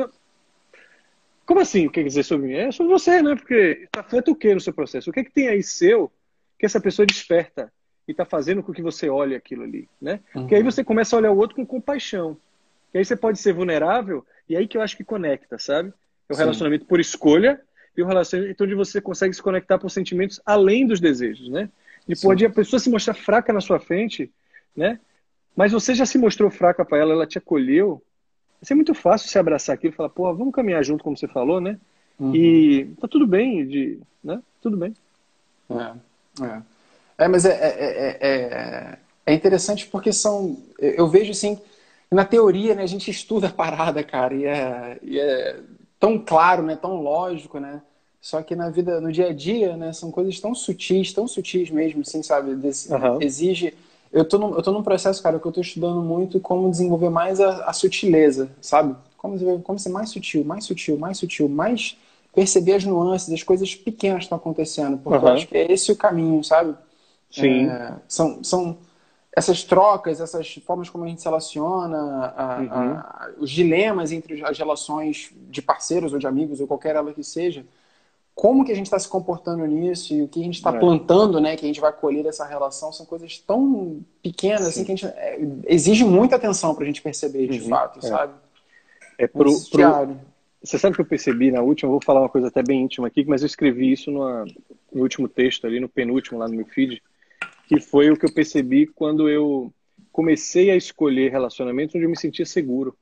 [1.45, 2.55] Como assim o que quer dizer sobre mim?
[2.55, 3.35] É sobre você, né?
[3.35, 5.11] Porque afeta o que no seu processo?
[5.11, 6.11] O que é que tem aí seu
[6.57, 7.71] que essa pessoa desperta
[8.07, 10.19] e está fazendo com que você olhe aquilo ali, né?
[10.33, 10.41] Uhum.
[10.41, 12.35] Porque aí você começa a olhar o outro com compaixão.
[12.91, 15.93] E aí você pode ser vulnerável, e aí que eu acho que conecta, sabe?
[16.27, 16.89] É o relacionamento Sim.
[16.89, 17.61] por escolha
[17.95, 21.69] e o relacionamento onde você consegue se conectar por sentimentos além dos desejos, né?
[22.07, 24.31] E pode a pessoa se mostrar fraca na sua frente,
[24.75, 24.99] né?
[25.55, 28.01] Mas você já se mostrou fraca para ela, ela te acolheu.
[28.61, 31.27] Vai ser muito fácil se abraçar aqui e falar, pô, vamos caminhar junto, como você
[31.27, 31.79] falou, né?
[32.19, 32.35] Uhum.
[32.35, 34.41] E tá tudo bem, de, né?
[34.61, 34.93] Tudo bem.
[35.69, 36.61] É, é.
[37.19, 40.57] é mas é, é, é, é interessante porque são.
[40.79, 41.59] Eu vejo assim,
[42.11, 45.59] na teoria, né, a gente estuda a parada, cara, e é, e é
[45.99, 46.75] tão claro, né?
[46.75, 47.81] Tão lógico, né?
[48.21, 51.69] Só que na vida, no dia a dia, né, são coisas tão sutis, tão sutis
[51.69, 52.51] mesmo, assim, sabe?
[52.51, 53.21] uhum.
[53.21, 53.75] Exige
[54.15, 57.09] eu tô, num, eu tô num processo, cara, que eu tô estudando muito como desenvolver
[57.09, 58.95] mais a, a sutileza, sabe?
[59.17, 61.97] Como, como ser mais sutil, mais sutil, mais sutil, mais
[62.33, 64.97] perceber as nuances, as coisas pequenas que estão acontecendo.
[64.97, 65.27] Porque uhum.
[65.27, 66.75] eu acho que é esse o caminho, sabe?
[67.29, 67.67] Sim.
[67.67, 68.77] É, são, são
[69.35, 72.69] essas trocas, essas formas como a gente se relaciona, a, uhum.
[72.71, 77.23] a, os dilemas entre as relações de parceiros ou de amigos ou qualquer ela que
[77.23, 77.65] seja,
[78.35, 80.77] como que a gente está se comportando nisso e o que a gente está é.
[80.77, 84.91] plantando, né, que a gente vai colher dessa relação, são coisas tão pequenas assim que
[84.91, 87.69] a gente é, exige muita atenção para a gente perceber de uhum.
[87.69, 88.09] fato, é.
[88.09, 88.33] sabe?
[89.17, 90.17] É pro, pro,
[90.61, 93.07] Você sabe que eu percebi na última, eu vou falar uma coisa até bem íntima
[93.07, 94.43] aqui, mas eu escrevi isso numa,
[94.91, 97.01] no último texto ali, no penúltimo lá no meu feed,
[97.69, 99.71] que foi o que eu percebi quando eu
[100.11, 102.97] comecei a escolher relacionamentos onde eu me sentia seguro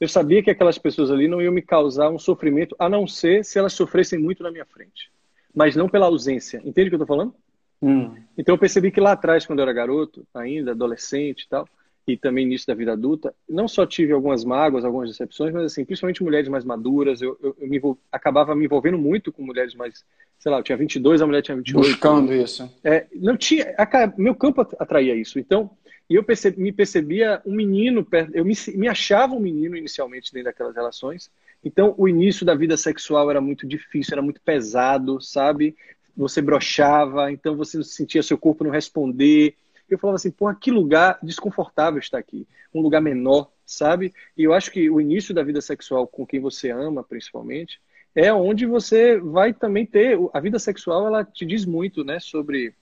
[0.00, 3.44] eu sabia que aquelas pessoas ali não iam me causar um sofrimento, a não ser
[3.44, 5.10] se elas sofressem muito na minha frente.
[5.54, 6.60] Mas não pela ausência.
[6.64, 7.34] Entende o que eu estou falando?
[7.80, 8.14] Hum.
[8.36, 11.66] Então eu percebi que lá atrás, quando eu era garoto, ainda, adolescente e tal,
[12.06, 15.84] e também início da vida adulta, não só tive algumas mágoas, algumas decepções, mas assim,
[15.84, 17.80] principalmente mulheres mais maduras, eu, eu, eu me
[18.12, 20.04] acabava me envolvendo muito com mulheres mais,
[20.38, 21.84] sei lá, eu tinha 22, a mulher tinha 28.
[21.84, 22.70] Buscando isso.
[22.84, 23.74] É, não tinha,
[24.16, 25.38] meu campo atraía isso.
[25.38, 25.70] Então,
[26.08, 30.50] e eu percebi, me percebia um menino, eu me, me achava um menino inicialmente dentro
[30.50, 31.30] daquelas relações.
[31.64, 35.76] Então, o início da vida sexual era muito difícil, era muito pesado, sabe?
[36.16, 39.56] Você brochava, então você sentia seu corpo não responder.
[39.88, 42.46] Eu falava assim, porra, que lugar desconfortável está aqui.
[42.72, 44.14] Um lugar menor, sabe?
[44.36, 47.80] E eu acho que o início da vida sexual com quem você ama, principalmente,
[48.14, 50.16] é onde você vai também ter.
[50.32, 52.20] A vida sexual, ela te diz muito, né?
[52.20, 52.74] Sobre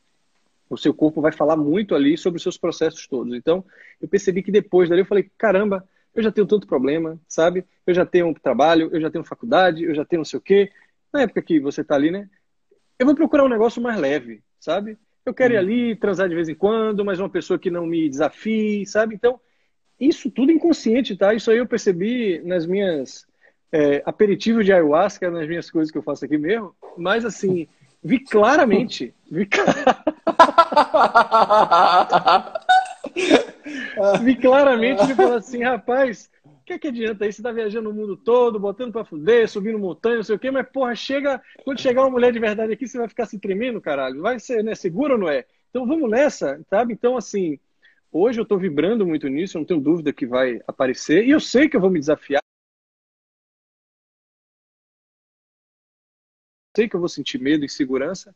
[0.75, 3.35] o seu corpo vai falar muito ali sobre os seus processos todos.
[3.35, 3.65] Então,
[4.01, 7.65] eu percebi que depois dali eu falei, caramba, eu já tenho tanto problema, sabe?
[7.87, 10.71] Eu já tenho trabalho, eu já tenho faculdade, eu já tenho não sei o quê.
[11.13, 12.29] Na época que você está ali, né?
[12.99, 14.97] Eu vou procurar um negócio mais leve, sabe?
[15.27, 15.63] Eu quero ir uhum.
[15.63, 19.15] ali, transar de vez em quando, mas uma pessoa que não me desafie, sabe?
[19.15, 19.41] Então,
[19.99, 21.35] isso tudo inconsciente, tá?
[21.35, 23.27] Isso aí eu percebi nas minhas
[23.73, 26.75] é, aperitivos de ayahuasca, nas minhas coisas que eu faço aqui mesmo.
[26.97, 27.67] Mas, assim,
[28.03, 30.05] vi claramente, vi claramente
[34.27, 37.33] e claramente ele falou assim, rapaz, o que, é que adianta aí?
[37.33, 40.51] Você tá viajando o mundo todo, botando pra fuder, subindo montanha, não sei o quê,
[40.51, 41.43] mas porra, chega.
[41.65, 44.23] Quando chegar uma mulher de verdade aqui, você vai ficar se tremendo, caralho.
[44.23, 44.75] Vai ser, né?
[44.75, 45.45] Seguro ou não é?
[45.71, 46.95] Então vamos nessa, sabe?
[46.95, 47.59] Então, assim,
[48.11, 51.27] hoje eu tô vibrando muito nisso, eu não tenho dúvida que vai aparecer.
[51.27, 52.41] E eu sei que eu vou me desafiar.
[56.77, 58.35] sei que eu vou sentir medo, e insegurança,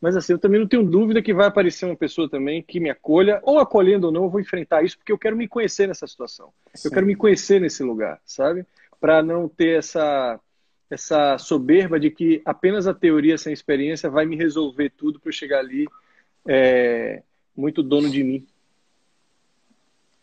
[0.00, 2.90] mas assim, eu também não tenho dúvida que vai aparecer uma pessoa também que me
[2.90, 6.06] acolha, ou acolhendo ou não, eu vou enfrentar isso, porque eu quero me conhecer nessa
[6.06, 6.52] situação.
[6.74, 6.88] Sim.
[6.88, 8.64] Eu quero me conhecer nesse lugar, sabe?
[9.00, 10.40] Para não ter essa
[10.90, 15.34] essa soberba de que apenas a teoria sem experiência vai me resolver tudo para eu
[15.34, 15.86] chegar ali
[16.46, 17.22] é,
[17.54, 18.46] muito dono de mim.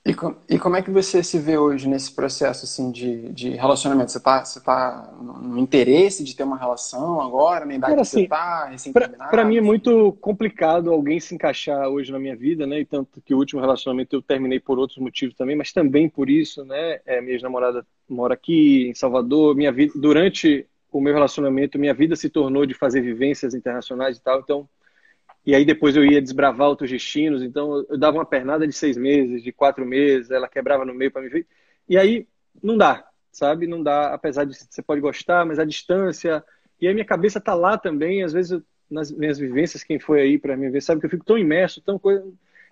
[0.06, 3.50] E, com, e como é que você se vê hoje nesse processo assim, de, de
[3.50, 4.12] relacionamento?
[4.12, 8.02] Você está você tá no interesse de ter uma relação agora, na idade Cara, que
[8.02, 8.28] assim,
[8.92, 12.82] você está, Para mim é muito complicado alguém se encaixar hoje na minha vida, né?
[12.82, 16.30] E tanto que o último relacionamento eu terminei por outros motivos também, mas também por
[16.30, 17.00] isso, né?
[17.04, 22.16] É, minha namorada mora aqui em Salvador, minha vida durante o meu relacionamento, minha vida
[22.16, 24.70] se tornou de fazer vivências internacionais e tal, então
[25.46, 28.98] e aí depois eu ia desbravar outros destinos, então eu dava uma pernada de seis
[28.98, 31.46] meses, de quatro meses, ela quebrava no meio para me ver.
[31.88, 32.28] E aí
[32.64, 33.68] não dá, sabe?
[33.68, 36.44] Não dá, apesar de você pode gostar, mas a distância.
[36.82, 40.22] E aí minha cabeça tá lá também, às vezes eu, nas minhas vivências, quem foi
[40.22, 42.26] aí para me ver sabe que eu fico tão imerso, tão coisa.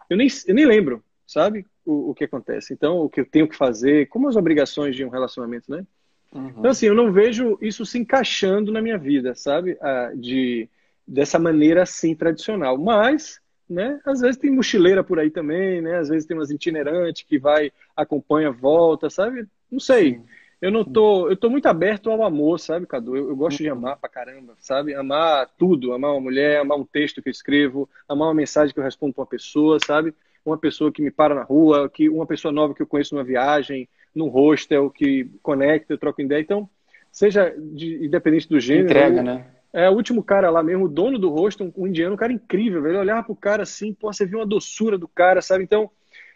[0.09, 1.65] Eu nem, eu nem lembro, sabe?
[1.85, 2.73] O, o que acontece.
[2.73, 5.85] Então, o que eu tenho que fazer, como as obrigações de um relacionamento, né?
[6.31, 6.53] Uhum.
[6.57, 9.77] Então, assim, eu não vejo isso se encaixando na minha vida, sabe?
[9.81, 10.69] Ah, de
[11.07, 12.77] dessa maneira assim tradicional.
[12.77, 13.39] Mas,
[13.69, 15.97] né, às vezes tem mochileira por aí também, né?
[15.97, 19.45] Às vezes tem umas itinerantes que vai, acompanha, volta, sabe?
[19.71, 20.21] Não sei.
[20.63, 23.17] Eu não tô, eu tô muito aberto ao amor, sabe, Cadu?
[23.17, 24.95] Eu, eu gosto de amar pra caramba, sabe?
[24.95, 28.79] Amar tudo, amar uma mulher, amar um texto que eu escrevo, amar uma mensagem que
[28.79, 30.13] eu respondo pra uma pessoa, sabe?
[30.45, 33.25] Uma pessoa que me para na rua, que uma pessoa nova que eu conheço numa
[33.25, 36.39] viagem, num hostel, que conecta, eu troco ideia.
[36.39, 36.69] Então,
[37.11, 38.85] seja de, independente do gênero.
[38.85, 39.45] Entrega, né?
[39.73, 42.31] É, o último cara lá mesmo, o dono do rosto, um, um indiano, um cara
[42.31, 42.97] incrível, velho.
[42.97, 45.63] Eu olhava pro cara assim, pô, você viu uma doçura do cara, sabe?
[45.63, 45.89] Então,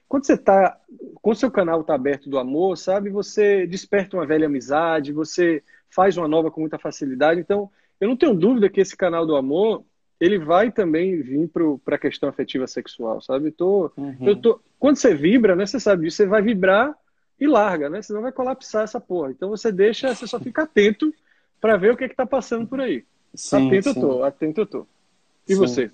[0.08, 0.76] quando você tá.
[1.22, 3.10] Quando seu canal tá aberto do amor, sabe?
[3.12, 7.40] Você desperta uma velha amizade, você faz uma nova com muita facilidade.
[7.40, 7.70] Então,
[8.00, 9.84] eu não tenho dúvida que esse canal do amor,
[10.20, 11.50] ele vai também vir
[11.84, 13.50] para a questão afetiva sexual, sabe?
[13.50, 14.18] Eu tô, uhum.
[14.22, 15.66] eu tô, quando você vibra, né?
[15.66, 16.96] Você sabe disso, você vai vibrar
[17.40, 18.02] e larga, né?
[18.02, 19.32] Senão vai colapsar essa porra.
[19.32, 21.14] Então você deixa, você só fica atento
[21.62, 23.06] para ver o que é que tá passando por aí.
[23.34, 24.00] Sim, atento sim.
[24.00, 24.88] eu tô, atento eu tô.
[25.48, 25.60] E sim.
[25.60, 25.92] você?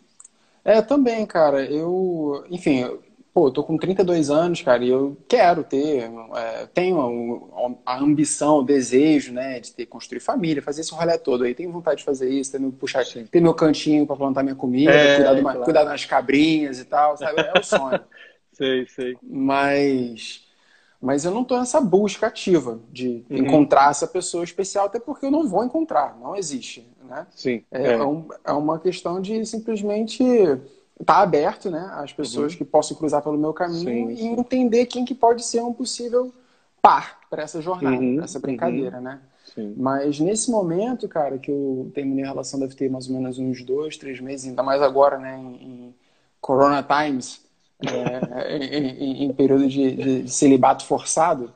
[0.64, 1.66] É, também, cara.
[1.66, 6.68] Eu, enfim, eu, pô, eu tô com 32 anos, cara, e eu quero ter, é,
[6.74, 7.52] tenho
[7.86, 11.56] a, a, ambição, o desejo, né, de ter, construir família, fazer esse rolê todo aí.
[11.56, 14.92] Tenho vontade de fazer isso, ter meu, puxar, ter meu cantinho para plantar minha comida,
[14.92, 15.62] é, cuidar, claro.
[15.62, 17.42] cuidar das cabrinhas e tal, sabe?
[17.42, 18.00] É o sonho.
[18.54, 19.18] sei, sei.
[19.22, 20.43] Mas
[21.04, 23.38] mas eu não estou nessa busca ativa de uhum.
[23.38, 26.88] encontrar essa pessoa especial, até porque eu não vou encontrar, não existe.
[27.04, 27.28] Né?
[27.36, 27.62] Sim.
[27.70, 28.04] É, é.
[28.04, 32.60] Um, é uma questão de simplesmente estar tá aberto né, às pessoas uhum.
[32.60, 36.34] que possam cruzar pelo meu caminho sim, e entender quem que pode ser um possível
[36.82, 38.16] par para essa jornada, uhum.
[38.16, 39.04] para essa brincadeira, uhum.
[39.04, 39.20] né?
[39.54, 39.74] Sim.
[39.76, 43.62] Mas nesse momento, cara, que eu terminei a relação, deve ter mais ou menos uns
[43.62, 45.96] dois, três meses, ainda mais agora, né, em, em
[46.40, 47.42] Corona Times,
[47.88, 51.54] é, em, em, período de, de, celibato forçado,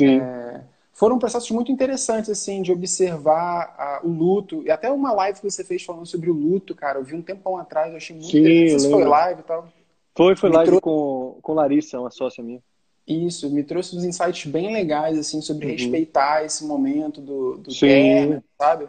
[0.00, 0.60] é,
[0.92, 4.62] foram processos muito interessantes, assim, de observar a, o luto.
[4.64, 7.22] E até uma live que você fez falando sobre o luto, cara, eu vi um
[7.22, 8.82] tempão atrás, eu achei muito Sim, interessante.
[8.82, 9.68] Se foi live e tal.
[10.16, 10.80] Foi, foi me live trou...
[10.80, 12.60] com, com Larissa, uma sócia minha.
[13.06, 15.72] Isso, me trouxe uns insights bem legais, assim, sobre uhum.
[15.72, 18.86] respeitar esse momento do, do término, sabe?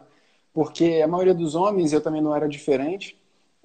[0.54, 3.16] Porque a maioria dos homens, eu também não era diferente,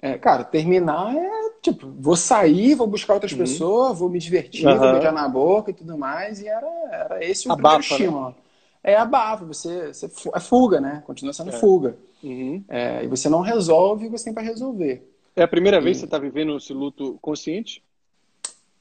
[0.01, 3.39] é, cara, terminar é tipo, vou sair, vou buscar outras uhum.
[3.39, 4.77] pessoas, vou me divertir, uhum.
[4.77, 6.41] vou beijar na boca e tudo mais.
[6.41, 8.29] E era, era esse o abafa, estímulo.
[8.29, 8.35] Né?
[8.83, 11.03] É abafa, você, você é fuga, né?
[11.05, 11.53] Continua sendo é.
[11.53, 11.97] fuga.
[12.23, 12.63] Uhum.
[12.69, 15.11] É, e você não resolve o que você tem para resolver.
[15.35, 15.81] É a primeira e...
[15.81, 17.83] vez que você está vivendo esse luto consciente?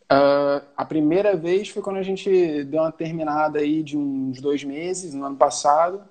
[0.04, 4.62] Uh, a primeira vez foi quando a gente deu uma terminada aí de uns dois
[4.62, 6.02] meses, no ano passado.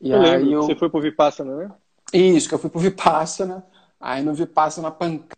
[0.00, 0.62] E eu aí lembro, eu...
[0.62, 1.70] você foi pro Vipassana, né?
[2.12, 3.64] Isso, que eu fui pro Vipassana.
[3.98, 5.37] Aí no Vipassana pancada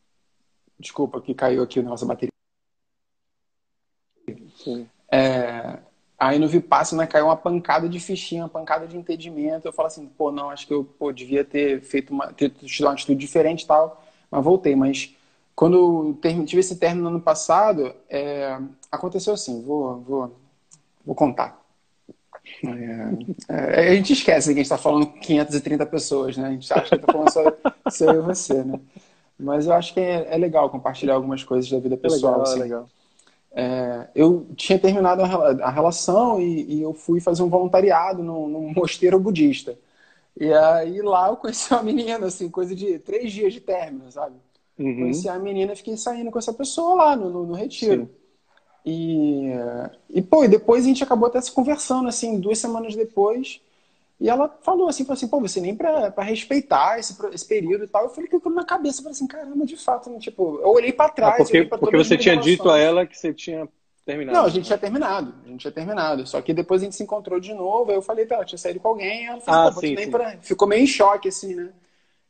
[0.80, 2.32] Desculpa, que caiu aqui a nossa bateria.
[4.56, 4.88] Sim.
[5.12, 5.78] É,
[6.18, 9.66] aí no Vipassana caiu uma pancada de fichinha, uma pancada de entendimento.
[9.66, 12.86] Eu falo assim, pô, não, acho que eu pô, devia ter feito uma, ter tido
[12.86, 14.74] uma atitude diferente e tal, mas voltei.
[14.74, 15.14] Mas
[15.54, 18.58] quando eu tive esse término no ano passado, é,
[18.90, 20.36] aconteceu assim, vou, vou,
[21.04, 21.60] vou contar.
[22.64, 26.48] É, é, a gente esquece que a gente está falando com 530 pessoas, né?
[26.48, 27.42] A gente acha que está falando só,
[27.90, 28.80] só eu e você, né?
[29.40, 32.34] Mas eu acho que é, é legal compartilhar algumas coisas da vida pessoal.
[32.34, 32.58] É legal, assim.
[32.58, 32.88] é legal.
[33.52, 38.72] É, eu tinha terminado a, relação e, e, eu fui fazer um voluntariado num, num,
[38.76, 39.76] mosteiro budista.
[40.38, 44.36] E aí lá eu conheci uma menina, assim, coisa de três dias de término, sabe?
[44.78, 44.94] Uhum.
[45.00, 48.04] Conheci a menina e fiquei saindo com essa pessoa lá no, no, no retiro.
[48.04, 48.20] Sim.
[48.86, 49.50] E,
[50.08, 53.60] e, pô, e depois a gente acabou até se conversando, assim, duas semanas depois.
[54.20, 57.84] E ela falou assim, falou assim, pô, você nem pra, pra respeitar esse, esse período
[57.84, 58.04] e tal.
[58.04, 60.18] Eu falei que eu na cabeça, falei assim, caramba, de fato, né?
[60.18, 61.34] tipo, eu olhei pra trás.
[61.34, 63.66] Ah, porque porque você tinha dito a ela que você tinha
[64.04, 64.36] terminado.
[64.36, 66.26] Não, a gente tinha terminado, a gente tinha terminado.
[66.26, 68.58] Só que depois a gente se encontrou de novo, aí eu falei, tá, eu tinha
[68.58, 70.10] saído com alguém, ela falou, ah, sim, sim.
[70.10, 70.36] Pra...
[70.42, 71.70] ficou meio em choque, assim, né?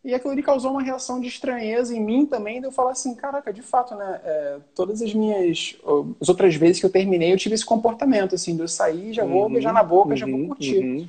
[0.02, 3.14] E aquilo ali causou uma reação de estranheza em mim também, de eu falar assim,
[3.14, 4.20] caraca, de fato, né?
[4.24, 5.76] É, todas as minhas.
[6.20, 9.24] As outras vezes que eu terminei, eu tive esse comportamento, assim, de eu sair, já
[9.24, 10.78] vou uhum, beijar na boca, uhum, já vou uhum, curtir.
[10.78, 11.08] Uhum.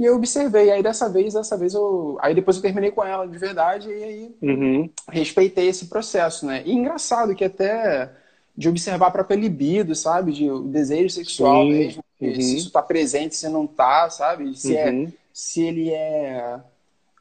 [0.00, 2.16] E eu observei, aí dessa vez, dessa vez eu.
[2.22, 4.88] Aí depois eu terminei com ela de verdade, e aí uhum.
[5.10, 6.62] respeitei esse processo, né?
[6.64, 8.10] E engraçado que até
[8.56, 10.32] de observar a própria libido, sabe?
[10.32, 11.68] De o desejo sexual Sim.
[11.68, 12.04] mesmo.
[12.18, 12.34] Uhum.
[12.34, 14.58] Se isso tá presente, se não tá, sabe?
[14.58, 15.12] Se, é, uhum.
[15.34, 16.60] se ele é,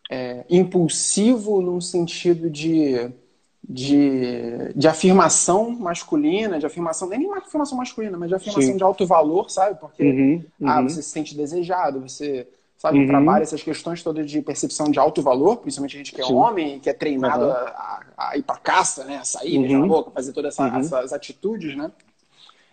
[0.10, 3.12] é, impulsivo num sentido de,
[3.62, 8.78] de, de afirmação masculina, de afirmação, nem afirmação masculina, mas de afirmação Sim.
[8.78, 9.78] de alto valor, sabe?
[9.78, 10.46] Porque uhum.
[10.64, 12.48] Ah, você se sente desejado, você
[12.80, 12.98] sabe?
[12.98, 13.08] Uhum.
[13.08, 16.34] Trabalha essas questões todas de percepção de alto valor, principalmente a gente que é Sim.
[16.34, 17.52] homem, que é treinado uhum.
[17.52, 19.18] a, a, ir para caça, né?
[19.18, 19.62] A sair, uhum.
[19.64, 20.80] beijar na boca, fazer todas essa, uhum.
[20.80, 21.92] essas atitudes, né?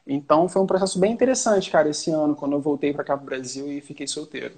[0.06, 3.26] Então foi um processo bem interessante, cara, esse ano, quando eu voltei para cá pro
[3.26, 4.54] Brasil e fiquei solteiro.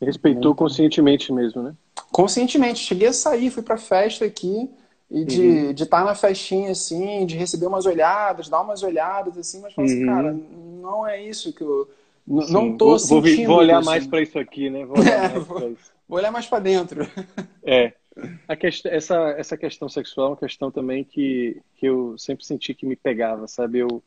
[0.00, 1.74] Respeitou conscientemente mesmo, né?
[2.12, 2.80] Conscientemente.
[2.80, 4.70] Cheguei a sair, fui pra festa aqui
[5.10, 5.72] e de uhum.
[5.72, 9.72] de estar tá na festinha assim, de receber umas olhadas, dar umas olhadas assim, mas
[9.72, 10.14] falar assim, uhum.
[10.14, 10.36] cara,
[10.82, 11.88] não é isso que eu
[12.28, 13.46] Sim, não tô vou, sentindo.
[13.46, 13.90] Vou, olhar isso.
[13.90, 14.84] mais para isso aqui, né?
[14.84, 15.76] Vou olhar, é, vou,
[16.08, 17.06] vou olhar mais para dentro.
[17.62, 17.92] É.
[18.58, 22.86] Questão, essa, essa questão sexual é uma questão também que, que eu sempre senti que
[22.86, 23.78] me pegava, sabe?
[23.78, 24.02] Eu,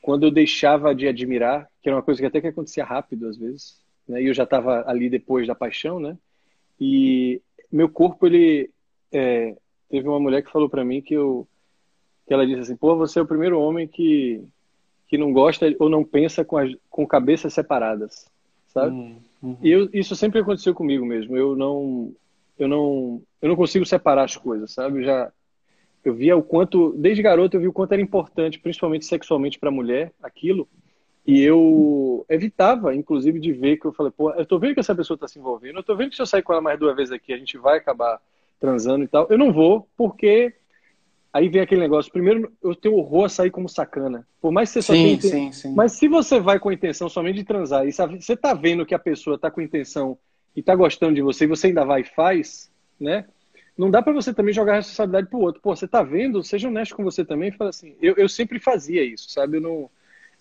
[0.00, 3.36] quando eu deixava de admirar, que era uma coisa que até que acontecia rápido às
[3.36, 3.78] vezes,
[4.08, 4.22] né?
[4.22, 6.16] E eu já estava ali depois da paixão, né?
[6.80, 7.40] E
[7.70, 8.70] meu corpo, ele...
[9.12, 9.54] É,
[9.88, 11.46] teve uma mulher que falou para mim que eu
[12.26, 14.42] que ela disse assim, pô, você é o primeiro homem que
[15.08, 18.26] que não gosta ou não pensa com, as, com cabeças separadas,
[18.68, 18.90] sabe?
[18.90, 19.16] Uhum.
[19.42, 19.56] uhum.
[19.62, 21.36] E eu, isso sempre aconteceu comigo mesmo.
[21.36, 22.12] Eu não,
[22.58, 25.00] eu não, eu não consigo separar as coisas, sabe?
[25.00, 25.32] Eu já
[26.04, 29.70] eu via o quanto, desde garoto eu vi o quanto era importante, principalmente sexualmente para
[29.70, 30.68] a mulher, aquilo.
[31.26, 34.94] E eu evitava, inclusive, de ver que eu falei, pô, eu tô vendo que essa
[34.94, 36.94] pessoa está se envolvendo, eu tô vendo que se eu sair com ela mais duas
[36.94, 38.20] vezes aqui, a gente vai acabar
[38.60, 39.26] transando e tal.
[39.28, 40.54] Eu não vou, porque
[41.36, 42.10] Aí vem aquele negócio.
[42.10, 44.26] Primeiro, eu tenho horror a sair como sacana.
[44.40, 45.20] Por mais que você só sim, tenha...
[45.20, 45.74] sim, sim.
[45.74, 48.94] Mas se você vai com a intenção somente de transar e você tá vendo que
[48.94, 50.16] a pessoa tá com intenção
[50.56, 53.26] e tá gostando de você e você ainda vai e faz, né?
[53.76, 55.60] Não dá para você também jogar a responsabilidade pro outro.
[55.60, 56.42] Pô, você tá vendo?
[56.42, 57.94] Seja honesto com você também e fala assim.
[58.00, 59.58] Eu, eu sempre fazia isso, sabe?
[59.58, 59.90] Eu não,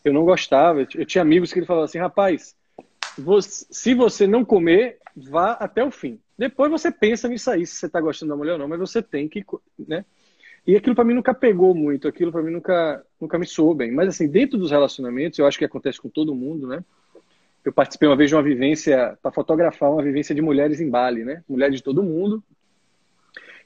[0.01, 0.87] eu não gostava.
[0.95, 2.55] Eu tinha amigos que ele falavam assim, rapaz,
[3.17, 6.21] você, se você não comer, vá até o fim.
[6.37, 9.01] Depois você pensa nisso aí, se você tá gostando da mulher ou não, mas você
[9.01, 9.45] tem que,
[9.85, 10.05] né?
[10.65, 13.91] E aquilo para mim nunca pegou muito, aquilo para mim nunca, nunca me soou bem.
[13.91, 16.83] Mas assim, dentro dos relacionamentos, eu acho que acontece com todo mundo, né?
[17.63, 21.23] Eu participei uma vez de uma vivência para fotografar uma vivência de mulheres em Bali,
[21.23, 21.43] né?
[21.47, 22.43] Mulheres de todo mundo.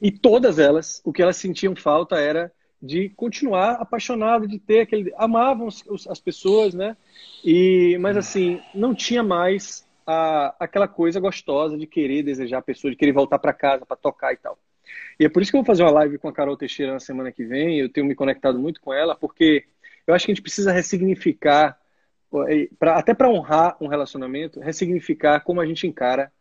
[0.01, 5.13] E todas elas, o que elas sentiam falta era de continuar apaixonado, de ter aquele
[5.17, 6.95] amavam as pessoas, né?
[7.43, 12.91] E mas assim, não tinha mais a, aquela coisa gostosa de querer desejar a pessoa,
[12.91, 14.57] de querer voltar para casa para tocar e tal.
[15.19, 16.99] E é por isso que eu vou fazer uma live com a Carol Teixeira na
[16.99, 17.79] semana que vem.
[17.79, 19.65] Eu tenho me conectado muito com ela, porque
[20.07, 21.77] eu acho que a gente precisa ressignificar,
[22.77, 26.31] pra, até para honrar um relacionamento, ressignificar como a gente encara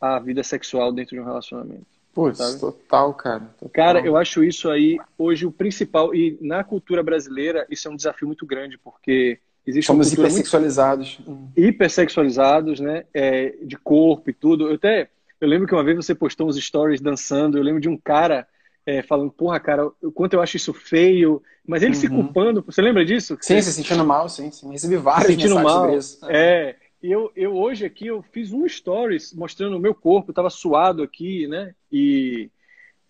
[0.00, 1.86] a vida sexual dentro de um relacionamento.
[2.12, 2.58] Putz, sabe?
[2.58, 3.40] total, cara.
[3.60, 3.70] Total.
[3.70, 6.14] Cara, eu acho isso aí hoje o principal.
[6.14, 11.20] E na cultura brasileira, isso é um desafio muito grande, porque existe Somos hipersexualizados.
[11.24, 11.52] Muito...
[11.56, 13.04] Hipersexualizados, né?
[13.14, 14.68] É, de corpo e tudo.
[14.68, 15.08] Eu até
[15.40, 17.58] eu lembro que uma vez você postou uns stories dançando.
[17.58, 18.46] Eu lembro de um cara
[18.84, 21.42] é, falando, porra, cara, o quanto eu acho isso feio.
[21.66, 22.00] Mas ele uhum.
[22.00, 22.62] se culpando.
[22.62, 23.36] Você lembra disso?
[23.40, 24.50] Sim, se sentindo mal, sim.
[24.50, 24.70] sim.
[24.70, 25.82] Recebi vários sentindo mal.
[25.82, 26.18] sobre isso.
[26.28, 26.76] É.
[27.02, 30.32] E eu, eu hoje aqui, eu fiz um stories mostrando o meu corpo.
[30.32, 31.74] Tava suado aqui, né?
[31.92, 32.50] E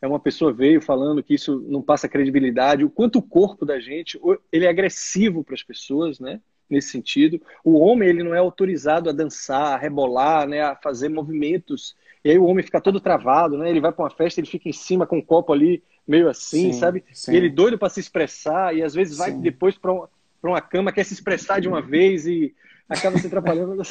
[0.02, 2.84] é uma pessoa veio falando que isso não passa credibilidade.
[2.84, 4.20] O quanto o corpo da gente,
[4.52, 6.40] ele é agressivo para as pessoas, né?
[6.68, 7.40] Nesse sentido.
[7.64, 10.62] O homem, ele não é autorizado a dançar, a rebolar, né?
[10.62, 13.70] A fazer movimentos e aí o homem fica todo travado, né?
[13.70, 16.72] Ele vai para uma festa, ele fica em cima com um copo ali, meio assim,
[16.72, 17.04] sim, sabe?
[17.12, 17.32] Sim.
[17.32, 19.40] E ele doido para se expressar, e às vezes vai sim.
[19.40, 20.06] depois para um,
[20.42, 22.54] uma cama, quer se expressar de uma vez e
[22.88, 23.82] acaba se atrapalhando.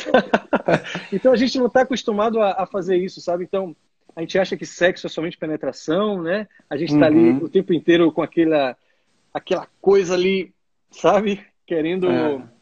[1.12, 3.44] então a gente não está acostumado a, a, fazer isso, sabe?
[3.44, 3.76] Então
[4.16, 6.48] a gente acha que sexo é somente penetração, né?
[6.70, 7.30] A gente está uhum.
[7.30, 8.76] ali o tempo inteiro com aquela,
[9.34, 10.54] aquela coisa ali,
[10.92, 11.46] sabe?
[11.66, 12.10] Querendo.
[12.12, 12.57] É.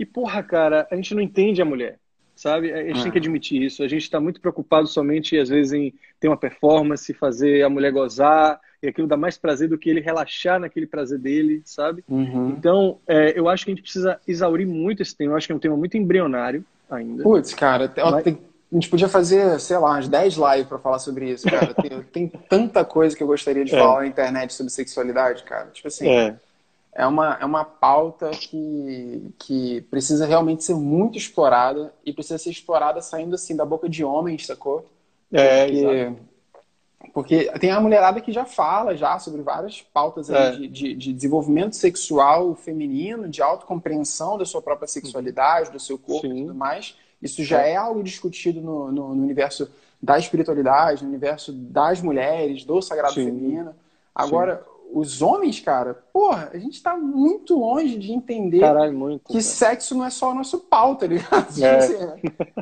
[0.00, 2.00] E porra, cara, a gente não entende a mulher
[2.40, 2.72] sabe?
[2.72, 3.20] A gente tem que ah.
[3.20, 3.82] admitir isso.
[3.82, 7.92] A gente está muito preocupado somente, às vezes, em ter uma performance, fazer a mulher
[7.92, 12.02] gozar, e aquilo dá mais prazer do que ele relaxar naquele prazer dele, sabe?
[12.08, 12.54] Uhum.
[12.56, 15.32] Então, é, eu acho que a gente precisa exaurir muito esse tema.
[15.32, 17.22] Eu acho que é um tema muito embrionário ainda.
[17.22, 18.24] Putz, cara, mas...
[18.24, 18.38] tem,
[18.72, 21.74] A gente podia fazer, sei lá, umas 10 lives para falar sobre isso, cara.
[21.76, 23.78] Tem, tem, tanta coisa que eu gostaria de é.
[23.78, 25.68] falar na internet sobre sexualidade, cara.
[25.74, 26.36] Tipo assim, é,
[26.92, 32.50] é, uma, é uma pauta que, que precisa realmente ser muito explorada e precisa ser
[32.50, 34.86] explorada saindo assim da boca de homens, sacou?
[35.32, 35.66] É,
[37.12, 40.52] Porque, porque tem a mulherada que já fala já sobre várias pautas é.
[40.52, 46.26] de, de, de, desenvolvimento sexual feminino, de autocompreensão da sua própria sexualidade, do seu corpo
[46.26, 46.34] Sim.
[46.34, 46.96] e tudo mais.
[47.22, 49.70] Isso já é, é algo discutido no, no, no, universo
[50.02, 53.26] da espiritualidade, no universo das mulheres, do sagrado Sim.
[53.26, 53.74] feminino.
[54.14, 54.69] Agora, Sim.
[54.92, 59.42] Os homens, cara, porra, a gente tá muito longe de entender Caralho, muito, que cara.
[59.42, 61.46] sexo não é só o nosso pau, tá ligado?
[61.62, 61.76] É.
[61.78, 61.94] Assim,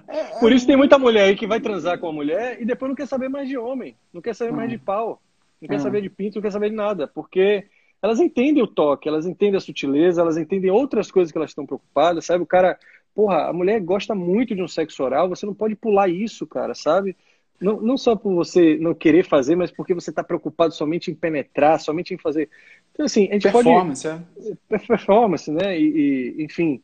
[0.09, 0.25] é, é.
[0.39, 2.97] Por isso tem muita mulher aí que vai transar com a mulher e depois não
[2.97, 4.57] quer saber mais de homem, não quer saber hum.
[4.57, 5.21] mais de pau,
[5.61, 5.81] não quer hum.
[5.81, 7.67] saber de pinto, não quer saber de nada, porque
[8.01, 11.67] elas entendem o toque, elas entendem a sutileza, elas entendem outras coisas que elas estão
[11.67, 12.43] preocupadas, sabe?
[12.43, 12.79] O cara
[13.19, 16.73] porra, a mulher gosta muito de um sexo oral, você não pode pular isso, cara,
[16.73, 17.17] sabe?
[17.61, 21.15] Não, não só por você não querer fazer, mas porque você está preocupado somente em
[21.15, 22.49] penetrar, somente em fazer.
[22.93, 24.59] Então, assim, a gente performance, pode.
[24.71, 24.79] É.
[24.79, 25.79] Performance, né?
[25.79, 26.81] E, e enfim,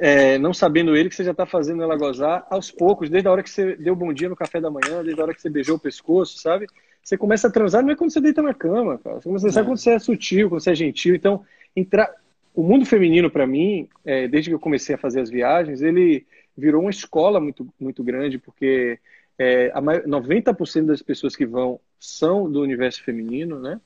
[0.00, 3.32] é, não sabendo ele que você já está fazendo ela gozar aos poucos, desde a
[3.32, 5.50] hora que você deu bom dia no café da manhã, desde a hora que você
[5.50, 6.66] beijou o pescoço, sabe?
[7.02, 9.20] Você começa a transar, não é quando você deita na cama, cara.
[9.20, 9.64] Você começa a é.
[9.64, 11.14] quando você é sutil, quando você é gentil.
[11.14, 11.44] Então,
[11.76, 12.10] entrar
[12.54, 16.24] o mundo feminino, para mim, é, desde que eu comecei a fazer as viagens, ele
[16.56, 18.98] virou uma escola muito, muito grande, porque
[19.38, 23.80] é, a 90% das pessoas que vão são do universo feminino, né?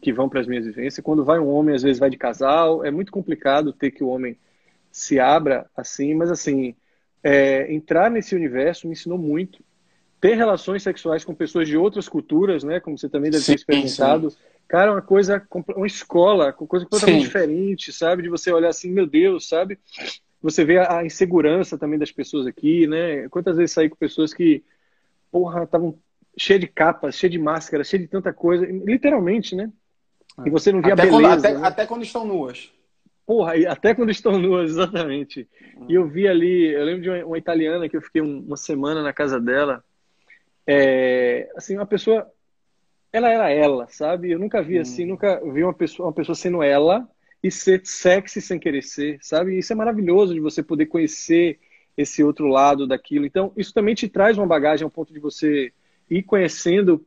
[0.00, 1.04] Que vão para as minhas vivências.
[1.04, 2.84] Quando vai um homem, às vezes vai de casal.
[2.84, 4.36] É muito complicado ter que o homem
[4.90, 6.74] se abra assim, mas assim,
[7.22, 9.62] é, entrar nesse universo me ensinou muito.
[10.20, 12.78] Ter relações sexuais com pessoas de outras culturas, né?
[12.78, 14.30] Como você também deve sim, ter experimentado.
[14.30, 14.36] Sim
[14.72, 17.26] Cara, uma coisa, uma escola, uma coisa completamente Sim.
[17.26, 18.22] diferente, sabe?
[18.22, 19.78] De você olhar assim, meu Deus, sabe?
[20.40, 23.28] Você vê a insegurança também das pessoas aqui, né?
[23.28, 24.64] Quantas vezes saí com pessoas que,
[25.32, 25.98] porra, estavam
[26.36, 29.72] cheias de capas, cheias de máscaras, cheias de tanta coisa, literalmente, né?
[30.44, 31.20] E você não via até beleza.
[31.20, 31.66] Quando, até, né?
[31.66, 32.70] até quando estão nuas.
[33.26, 35.48] Porra, até quando estão nuas, exatamente.
[35.88, 39.02] E eu vi ali, eu lembro de uma, uma italiana que eu fiquei uma semana
[39.02, 39.82] na casa dela.
[40.66, 42.30] É, assim, uma pessoa
[43.12, 44.30] ela era ela, sabe?
[44.30, 45.08] Eu nunca vi assim, hum.
[45.08, 47.06] nunca vi uma pessoa, uma pessoa sendo ela
[47.42, 49.58] e ser sexy sem querer ser, sabe?
[49.58, 51.58] Isso é maravilhoso de você poder conhecer
[51.96, 53.26] esse outro lado daquilo.
[53.26, 55.72] Então, isso também te traz uma bagagem ao ponto de você
[56.10, 57.04] ir conhecendo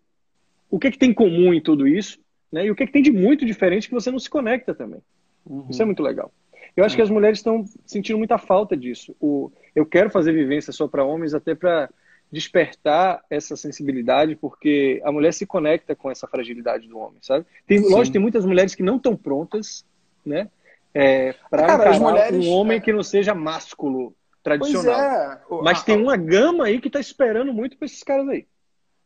[0.70, 2.20] o que, é que tem em comum em tudo isso,
[2.52, 2.66] né?
[2.66, 5.02] E o que, é que tem de muito diferente que você não se conecta também.
[5.46, 5.68] Uhum.
[5.70, 6.32] Isso é muito legal.
[6.76, 9.16] Eu acho que as mulheres estão sentindo muita falta disso.
[9.20, 11.90] O, eu quero fazer vivência só para homens, até para
[12.32, 17.46] despertar essa sensibilidade, porque a mulher se conecta com essa fragilidade do homem, sabe?
[17.66, 19.86] Tem, lógico, tem muitas mulheres que não estão prontas,
[20.26, 20.50] né?
[20.94, 22.80] É, para mulheres, um homem é...
[22.80, 24.14] que não seja másculo
[24.46, 25.00] tradicional.
[25.00, 25.40] É.
[25.64, 28.46] Mas tem uma gama aí que está esperando muito para esses caras aí.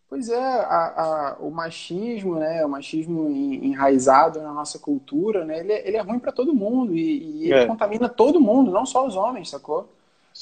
[0.10, 5.72] Pois é, a, a, o machismo, né, o machismo enraizado na nossa cultura, né, ele,
[5.72, 7.68] é, ele é ruim para todo mundo e, e ele é.
[7.68, 9.88] contamina todo mundo, não só os homens, sacou?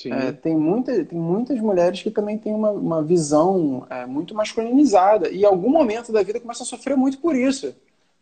[0.06, 5.30] É, tem, muita, tem muitas mulheres que também têm uma, uma visão é, muito masculinizada
[5.30, 7.76] e em algum momento da vida começa a sofrer muito por isso.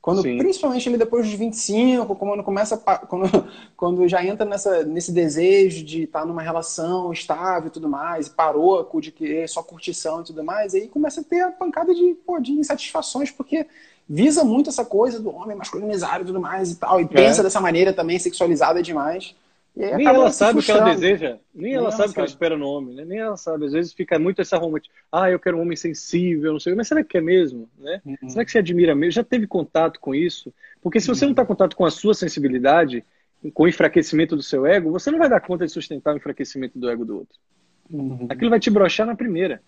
[0.05, 2.77] Quando, principalmente ali depois dos 25, quando começa
[3.09, 8.29] quando, quando já entra nessa, nesse desejo de estar numa relação estável e tudo mais,
[8.29, 12.15] parou de querer só curtição e tudo mais, aí começa a ter a pancada de,
[12.23, 13.65] pô, de insatisfações, porque
[14.07, 17.07] visa muito essa coisa do homem masculinizado e tudo mais e tal, e é.
[17.07, 19.33] pensa dessa maneira também sexualizada demais.
[19.75, 22.27] Nem ela sabe o que ela deseja, nem, nem ela, ela sabe o que ela
[22.27, 23.03] espera no homem, né?
[23.03, 23.65] nem ela sabe.
[23.65, 26.87] Às vezes fica muito essa romântica, ah, eu quero um homem sensível, não sei, mas
[26.87, 27.67] será que é mesmo?
[27.77, 28.01] Né?
[28.05, 28.29] Uhum.
[28.29, 29.11] Será que você admira mesmo?
[29.11, 30.53] Já teve contato com isso?
[30.81, 31.29] Porque se você uhum.
[31.29, 33.03] não está em contato com a sua sensibilidade,
[33.53, 36.79] com o enfraquecimento do seu ego, você não vai dar conta de sustentar o enfraquecimento
[36.79, 37.37] do ego do outro.
[37.91, 38.27] Uhum.
[38.29, 39.61] Aquilo vai te brochar na primeira.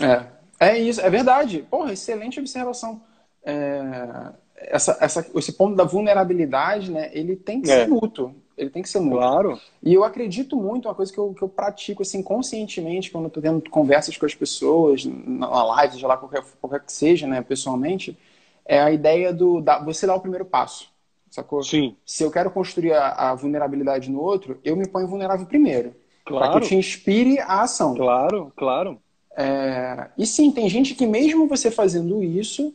[0.00, 0.26] É,
[0.68, 1.64] é isso, é verdade.
[1.70, 3.02] Porra, excelente observação.
[3.44, 7.80] É, essa, essa, esse ponto da vulnerabilidade, né, ele tem que é.
[7.80, 8.34] ser mútuo.
[8.62, 9.18] Ele tem que ser mútuo.
[9.18, 9.60] Claro.
[9.82, 13.28] E eu acredito muito, uma coisa que eu, que eu pratico assim, conscientemente quando eu
[13.28, 17.42] estou tendo conversas com as pessoas, na live, seja lá qualquer, qualquer que seja, né,
[17.42, 18.16] pessoalmente,
[18.64, 20.90] é a ideia do da, você dar o primeiro passo.
[21.28, 21.62] Sacou?
[21.62, 21.96] Sim.
[22.04, 25.94] Se eu quero construir a, a vulnerabilidade no outro, eu me ponho vulnerável primeiro.
[26.24, 26.52] Claro.
[26.52, 27.94] Para que te inspire a ação.
[27.94, 28.98] Claro, claro.
[29.36, 30.08] É...
[30.16, 32.72] E sim, tem gente que mesmo você fazendo isso,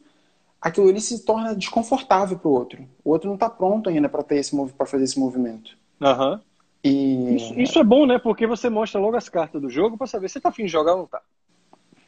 [0.61, 2.83] aquilo ali se torna desconfortável para o outro.
[3.03, 5.77] O outro não está pronto ainda para ter esse para fazer esse movimento.
[6.01, 6.39] Uhum.
[6.83, 7.35] E...
[7.35, 8.19] Isso, isso, é bom, né?
[8.19, 10.93] Porque você mostra logo as cartas do jogo para saber se está afim de jogar
[10.93, 11.21] ou não tá.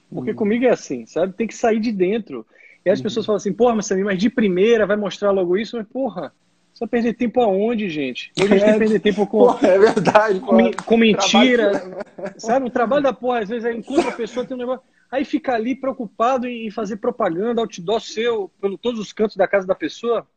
[0.09, 0.35] Porque uhum.
[0.37, 1.33] comigo é assim, sabe?
[1.33, 2.45] Tem que sair de dentro.
[2.85, 3.03] E as uhum.
[3.03, 5.77] pessoas falam assim, porra, mas, mas de primeira vai mostrar logo isso?
[5.77, 6.33] Mas, porra,
[6.79, 8.31] Precisa perder tempo aonde, gente?
[8.39, 8.65] Hoje a gente É.
[8.65, 10.71] tem que perder tempo com, Porra, é verdade, com, porra.
[10.85, 11.71] com mentira.
[11.71, 12.65] Trabalho- Sabe?
[12.67, 14.83] O trabalho da porra, às vezes, aí encontra a pessoa, tem um negócio.
[15.11, 19.65] Aí fica ali preocupado em fazer propaganda, outdoor seu, pelo todos os cantos da casa
[19.65, 20.27] da pessoa.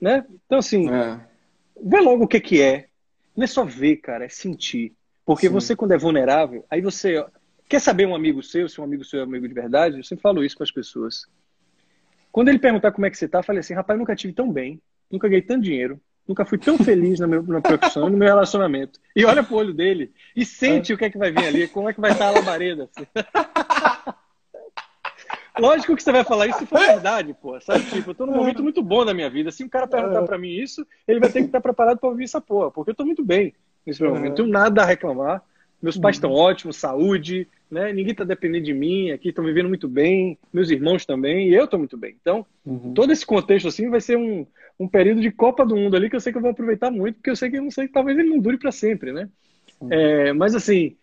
[0.00, 0.24] Né?
[0.46, 1.20] Então, assim, É.
[1.82, 2.88] vê logo o que, que é.
[3.36, 4.94] Não é só ver, cara, é sentir.
[5.24, 5.52] Porque Sim.
[5.52, 7.24] você, quando é vulnerável, aí você.
[7.66, 9.96] Quer saber um amigo seu, se um amigo seu é um amigo de verdade?
[9.96, 11.26] Eu sempre falo isso com as pessoas.
[12.30, 14.52] Quando ele perguntar como é que você tá, eu falei assim, rapaz, nunca tive tão
[14.52, 18.28] bem, nunca ganhei tanto dinheiro, nunca fui tão feliz na minha, na profissão, no meu
[18.28, 18.98] relacionamento.
[19.14, 21.88] E olha pro olho dele e sente o que é que vai vir ali, como
[21.88, 22.88] é que vai estar a labareda.
[22.90, 23.06] assim.
[25.58, 27.60] Lógico que você vai falar isso se for verdade, pô.
[27.60, 29.52] Sabe, tipo, eu tô num momento muito bom da minha vida.
[29.52, 32.24] Se um cara perguntar pra mim isso, ele vai ter que estar preparado pra ouvir
[32.24, 33.54] essa porra, porque eu tô muito bem
[33.86, 34.28] nesse meu momento.
[34.30, 35.42] Não tenho nada a reclamar.
[35.84, 37.92] Meus pais estão ótimos, saúde, né?
[37.92, 41.66] Ninguém tá dependendo de mim, aqui estão vivendo muito bem, meus irmãos também, e eu
[41.68, 42.16] tô muito bem.
[42.18, 42.94] Então, Uhum.
[42.94, 44.46] todo esse contexto assim vai ser um,
[44.80, 47.16] um período de Copa do Mundo ali que eu sei que eu vou aproveitar muito,
[47.16, 49.28] porque eu sei que não sei, talvez ele não dure pra sempre, né?
[49.90, 50.96] É, mas assim,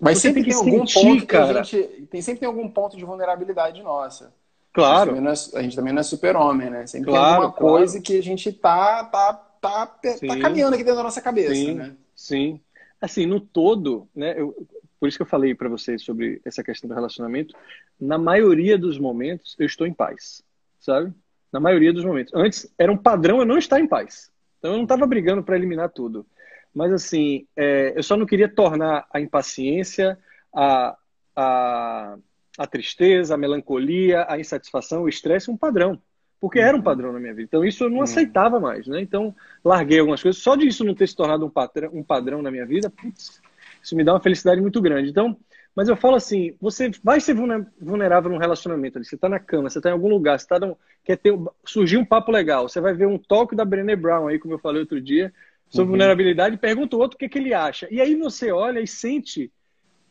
[0.00, 1.62] Mas sempre tem tem, algum sentir, ponto cara.
[1.62, 2.06] gente.
[2.10, 4.32] Tem, sempre tem algum ponto de vulnerabilidade nossa.
[4.72, 6.86] Claro, é, a gente também não é super-homem, né?
[6.86, 7.76] Sempre Claro, tem alguma claro.
[7.76, 11.74] coisa que a gente tá, tá, tá, tá caminhando aqui dentro da nossa cabeça, Sim.
[11.74, 11.96] né?
[12.14, 12.60] Sim.
[13.00, 14.34] Assim, no todo, né?
[14.38, 14.66] eu-
[14.98, 17.54] por isso que eu falei para vocês sobre essa questão do relacionamento.
[18.00, 20.42] Na maioria dos momentos, eu estou em paz,
[20.80, 21.12] sabe?
[21.52, 22.32] Na maioria dos momentos.
[22.34, 24.30] Antes, era um padrão eu não estar em paz.
[24.58, 26.26] Então, eu não estava brigando para eliminar tudo.
[26.74, 30.18] Mas, assim, é, eu só não queria tornar a impaciência,
[30.54, 30.96] a,
[31.34, 32.18] a,
[32.58, 36.00] a tristeza, a melancolia, a insatisfação, o estresse um padrão.
[36.40, 37.44] Porque era um padrão na minha vida.
[37.48, 38.02] Então, isso eu não Uhum.
[38.02, 39.00] aceitava mais, né?
[39.00, 39.34] Então,
[39.64, 40.40] larguei algumas coisas.
[40.42, 43.40] Só disso não ter se tornado um padrão, um padrão na minha vida, putz,
[43.82, 45.08] isso me dá uma felicidade muito grande.
[45.10, 45.36] Então,
[45.74, 49.04] mas eu falo assim, você vai ser vulne- vulnerável num relacionamento ali.
[49.06, 50.74] Você tá na cama, você tá em algum lugar, você tá num,
[51.04, 51.34] quer ter
[51.64, 52.68] surgir um papo legal.
[52.68, 55.32] Você vai ver um talk da Brené Brown aí, como eu falei outro dia,
[55.68, 55.90] sobre Uhum.
[55.92, 57.88] vulnerabilidade pergunta o outro o que, que ele acha.
[57.90, 59.50] E aí você olha e sente,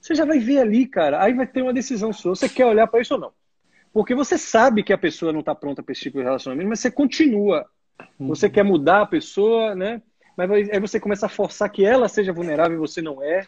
[0.02, 1.22] você já vai ver ali, cara.
[1.24, 2.36] Aí vai ter uma decisão sua.
[2.36, 3.32] Você quer olhar para isso ou não?
[3.96, 6.82] Porque você sabe que a pessoa não está pronta para esse tipo de relacionamento, mas
[6.82, 7.66] você continua.
[8.20, 10.02] Você quer mudar a pessoa, né?
[10.36, 13.48] Mas aí aí você começa a forçar que ela seja vulnerável e você não é.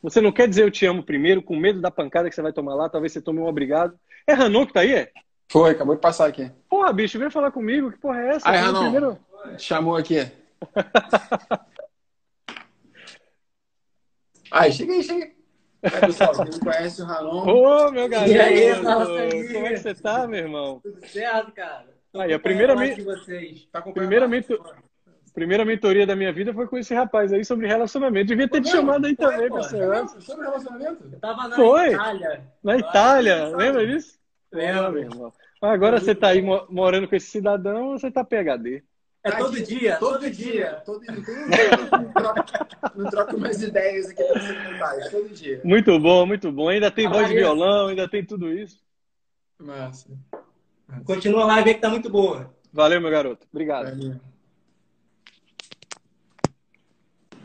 [0.00, 2.52] Você não quer dizer eu te amo primeiro, com medo da pancada que você vai
[2.52, 3.98] tomar lá, talvez você tome um obrigado.
[4.28, 5.10] É Ranon que tá aí, é?
[5.50, 6.48] Foi, acabou de passar aqui.
[6.68, 8.48] Porra, bicho, vem falar comigo, que porra é essa?
[8.48, 8.82] Aí, Ranon.
[8.82, 9.18] primeiro-
[9.58, 10.18] Chamou aqui.
[14.52, 15.39] Ai, chega aí, chega aí.
[15.82, 18.30] Aí, pessoal, quem não conhece o Ranon, Ô, meu garoto!
[18.30, 19.52] E aí, nossa amiga?
[19.54, 20.80] Como é que você tá, meu irmão?
[20.82, 21.86] Tudo certo, cara?
[22.12, 23.66] Tô Aí, a primeira me- vocês.
[23.72, 24.76] tá Primeiramente, lá?
[25.32, 28.26] primeira mentoria da minha vida foi com esse rapaz aí sobre relacionamento.
[28.26, 29.58] Devia ter te Não, chamado aí foi, também pô.
[29.60, 30.06] esse É?
[30.20, 31.04] Sobre relacionamento?
[31.12, 31.92] Eu tava na Foi.
[31.94, 32.42] Itália.
[32.62, 34.18] Na Itália, Olha, lembra disso?
[34.52, 34.92] Lembro.
[34.92, 35.32] meu irmão.
[35.62, 38.82] Agora você tá aí mo- morando com esse cidadão, você tá PHD.
[39.22, 40.72] É todo Ai, dia, Todo, dia.
[40.86, 41.12] Todo dia.
[41.14, 45.10] Não tem um dia não troca- Não troca umas ideias aqui pra você comentar.
[45.10, 45.60] Todo dia.
[45.62, 46.68] Muito bom, muito bom.
[46.70, 48.80] Ainda tem voz de violão, ainda tem tudo isso.
[49.58, 50.08] Massa.
[51.04, 52.50] Continua a live aí que tá muito boa.
[52.72, 53.46] Valeu, meu garoto.
[53.52, 53.90] Obrigado.
[53.90, 54.16] Valeu.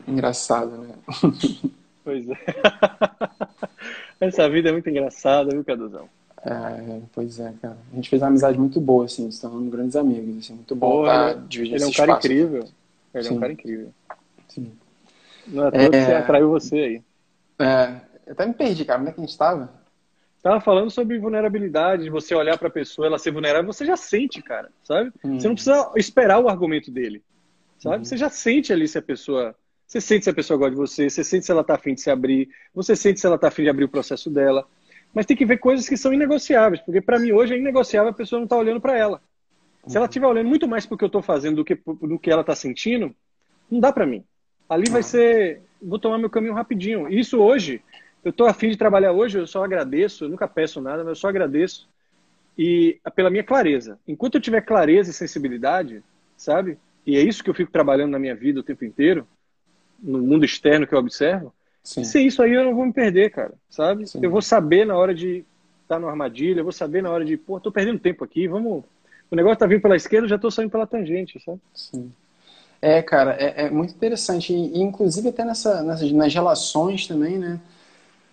[0.08, 0.94] Engraçado, né?
[2.02, 2.36] Pois é.
[4.20, 6.08] Essa vida é muito engraçada, viu, Caduzão?
[6.48, 7.76] É, pois é, cara.
[7.92, 11.34] A gente fez uma amizade muito boa, assim, tornando grandes amigos, assim, muito bom Porra,
[11.34, 12.26] tá dividindo Ele é um cara espaço.
[12.26, 12.64] incrível.
[13.14, 13.40] Ele é um Sim.
[13.40, 13.92] cara incrível.
[14.48, 14.72] Sim.
[15.48, 16.04] Não é que É.
[16.04, 17.02] você atraiu você aí.
[17.58, 19.00] É, eu até me perdi, cara.
[19.00, 19.70] Onde é que a gente tava?
[20.42, 24.40] Tava falando sobre vulnerabilidade, de você olhar pra pessoa, ela ser vulnerável, você já sente,
[24.40, 25.10] cara, sabe?
[25.24, 25.40] Hum.
[25.40, 27.20] Você não precisa esperar o argumento dele,
[27.80, 27.96] sabe?
[27.96, 28.04] Uhum.
[28.04, 29.52] Você já sente ali se a pessoa.
[29.84, 32.00] Você sente se a pessoa gosta de você, você sente se ela tá afim de
[32.00, 34.64] se abrir, você sente se ela tá afim de abrir o processo dela.
[35.16, 38.14] Mas tem que ver coisas que são inegociáveis, porque pra mim hoje é inegociável a
[38.14, 39.22] pessoa não tá olhando pra ela.
[39.86, 42.30] Se ela estiver olhando muito mais pro que eu tô fazendo do que do que
[42.30, 43.16] ela tá sentindo,
[43.70, 44.22] não dá pra mim.
[44.68, 45.04] Ali vai Ah.
[45.04, 47.08] ser, vou tomar meu caminho rapidinho.
[47.10, 47.80] E Isso hoje,
[48.22, 51.14] eu tô afim de trabalhar hoje, eu só agradeço, eu nunca peço nada, mas eu
[51.14, 51.88] só agradeço
[52.58, 53.98] e pela minha clareza.
[54.06, 56.02] Enquanto eu tiver clareza e sensibilidade,
[56.36, 56.76] sabe?
[57.06, 59.26] E é isso que eu fico trabalhando na minha vida o tempo inteiro,
[59.98, 61.54] no mundo externo que eu observo.
[61.86, 62.02] Sim.
[62.02, 64.08] Se isso aí eu não vou me perder, cara, sabe?
[64.08, 64.18] Sim.
[64.20, 65.44] Eu vou saber na hora de
[65.84, 68.82] estar numa armadilha, eu vou saber na hora de, pô, tô perdendo tempo aqui, vamos.
[69.30, 71.60] O negócio tá vindo pela esquerda, eu já tô saindo pela tangente, sabe?
[71.72, 72.12] Sim.
[72.82, 74.52] É, cara, é, é muito interessante.
[74.52, 77.60] E, e, inclusive até nessa, nessas, nas relações também, né?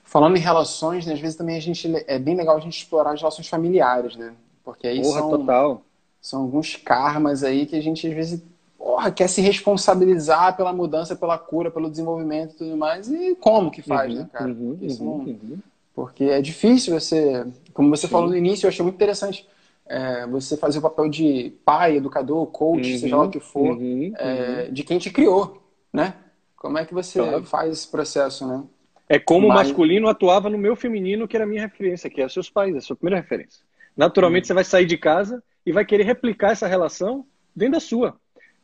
[0.03, 3.13] Falando em relações, né, às vezes também a gente é bem legal a gente explorar
[3.13, 4.33] as relações familiares, né?
[4.63, 5.85] Porque aí Porra, são, total.
[6.19, 8.43] são alguns karmas aí que a gente às vezes
[8.83, 13.07] porra, quer se responsabilizar pela mudança, pela cura, pelo desenvolvimento e tudo mais.
[13.09, 14.49] E como que faz, Uhum, né, cara?
[14.49, 15.61] uhum, Porque, isso uhum, não- uhum.
[15.95, 18.11] porque é difícil você, como você Sim.
[18.11, 19.47] falou no início, eu achei muito interessante.
[19.85, 23.77] é, você fazer o papel de pai, educador, coach, Uhum, seja lá o que for,
[23.77, 25.61] uhum, é, de quem te criou,
[25.93, 26.15] né?
[26.55, 27.43] Como é que você Claro.
[27.43, 28.63] faz esse processo, né?
[29.07, 32.21] É como o Mas- masculino atuava no meu feminino, que era a minha referência, que
[32.21, 33.63] é seus pais, é a sua primeira referência.
[33.95, 37.25] Naturalmente, você vai sair de casa e vai querer replicar essa relação
[37.55, 38.19] dentro da sua.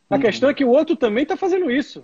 [0.09, 2.03] A questão é que o outro também está fazendo isso.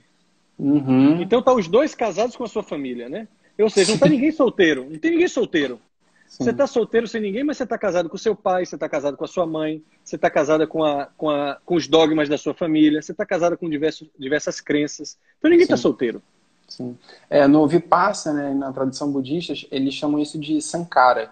[0.58, 1.22] Uhum.
[1.22, 3.28] Então tá os dois casados com a sua família, né?
[3.60, 4.88] Ou seja, não tá ninguém solteiro.
[4.90, 5.80] Não tem ninguém solteiro.
[6.28, 9.16] Você tá solteiro sem ninguém, mas você tá casado com seu pai, você tá casado
[9.16, 12.38] com a sua mãe, você tá casada com, a, com, a, com os dogmas da
[12.38, 15.18] sua família, você tá casada com diversos, diversas crenças.
[15.38, 15.84] Então ninguém tá Sim.
[15.84, 16.22] solteiro.
[16.68, 16.98] Sim.
[17.30, 21.32] É, no Vipassana, né, na tradição budista, eles chamam isso de sankara.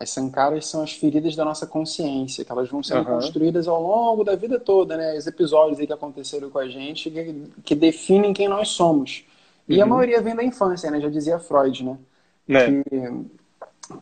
[0.00, 3.16] As sankaras são as feridas da nossa consciência, que elas vão sendo Aham.
[3.16, 5.16] construídas ao longo da vida toda, né?
[5.18, 9.24] Os episódios aí que aconteceram com a gente que, que definem quem nós somos.
[9.68, 9.90] E a Uhum.
[9.90, 11.00] maioria vem da infância, né?
[11.00, 11.98] Já dizia Freud, né?
[12.46, 12.64] Né?
[12.64, 12.82] que,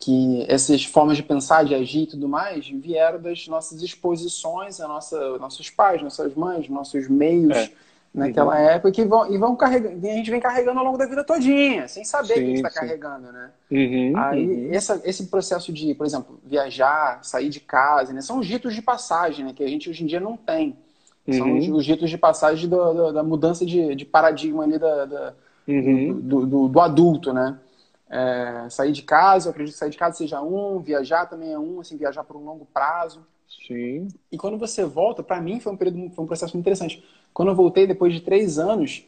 [0.00, 4.88] que essas formas de pensar, de agir e tudo mais vieram das nossas exposições a
[4.88, 7.70] nossa, nossos pais, nossas mães, nossos meios É.
[8.16, 11.24] naquela época que vão, e vão carregando, a gente vem carregando ao longo da vida
[11.24, 12.70] todinha, sem saber que a gente Sim, está sim.
[12.70, 13.52] carregando, né?
[13.70, 14.70] Uhum, Aí, uhum.
[14.70, 18.22] essa, esse processo de, por exemplo, viajar, sair de casa, né?
[18.22, 19.52] São os ritos de passagem, né?
[19.52, 20.76] Que a gente hoje em dia não tem.
[21.30, 21.58] São Uhum.
[21.58, 25.34] os, os ritos de passagem do- do- da mudança de, de paradigma ali da, da-
[25.68, 26.22] Uhum.
[26.22, 27.58] do, do, do adulto, né?
[28.08, 31.58] É, sair de casa, eu acredito que sair de casa seja um, viajar também é
[31.58, 33.26] um, assim, viajar por um longo prazo.
[33.66, 34.08] Sim.
[34.30, 37.02] E quando você volta, para mim foi um período, foi um processo muito interessante.
[37.32, 39.04] Quando eu voltei depois de três anos,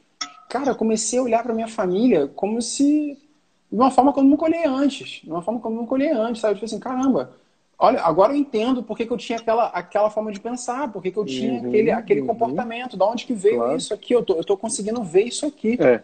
[0.49, 3.19] cara, eu comecei a olhar para minha família como se
[3.71, 6.11] de uma forma que eu nunca olhei antes, de uma forma que eu nunca olhei
[6.11, 6.55] antes, sabe?
[6.55, 7.33] Tipo assim, caramba,
[7.79, 11.13] olha, agora eu entendo por que, eu tinha aquela, aquela forma de pensar, por que,
[11.15, 12.27] eu tinha Uhum, aquele, aquele uhum.
[12.29, 13.77] comportamento, da onde que veio Claro.
[13.77, 15.77] isso aqui, eu tô, eu tô conseguindo ver isso aqui.
[15.79, 16.03] É.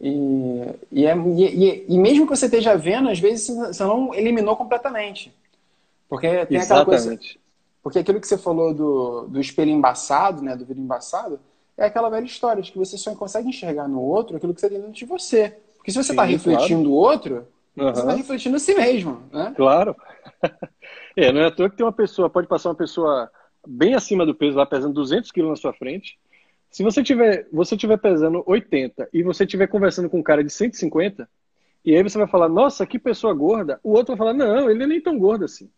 [0.00, 4.54] E, e, é- e- e- mesmo que você esteja vendo, às vezes você não eliminou
[4.54, 5.32] completamente.
[6.08, 7.18] Porque tem aquela coisa.
[7.86, 11.38] Porque aquilo que você falou do, do espelho embaçado, né, do vidro embaçado,
[11.78, 14.68] é aquela velha história de que você só consegue enxergar no outro aquilo que você
[14.68, 15.56] tem dentro de você.
[15.76, 19.54] Porque se você está refletindo o outro, você está refletindo a si mesmo, né?
[19.56, 19.94] Claro.
[21.16, 23.30] É, não é à toa que tem uma pessoa, pode passar uma pessoa
[23.66, 26.18] bem acima do peso, lá pesando 200 quilos na sua frente.
[26.70, 30.50] Se você tiver, você tiver pesando 80 e você estiver conversando com um cara de
[30.50, 31.26] 150,
[31.82, 34.86] e aí você vai falar, nossa, que pessoa gorda, o outro vai falar, não, ele
[34.86, 35.70] nem tão gordo assim.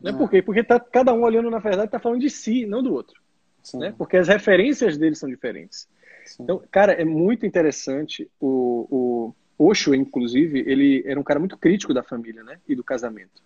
[0.00, 0.40] Não é por quê?
[0.42, 3.20] Porque tá, cada um olhando, na verdade, tá falando de si, não do outro.
[3.62, 3.94] Sim, Né?
[3.96, 5.86] Porque as referências deles são diferentes.
[6.24, 6.42] sim.
[6.42, 8.28] Então, cara, é muito interessante.
[8.40, 12.58] O, o Osho, inclusive, ele era um cara muito crítico da família, né?
[12.66, 13.42] E do casamento.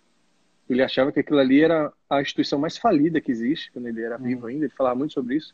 [0.69, 4.17] Ele achava que aquilo ali era a instituição mais falida que existe, quando ele era
[4.17, 4.65] vivo ainda.
[4.65, 5.53] Ele falava muito sobre isso.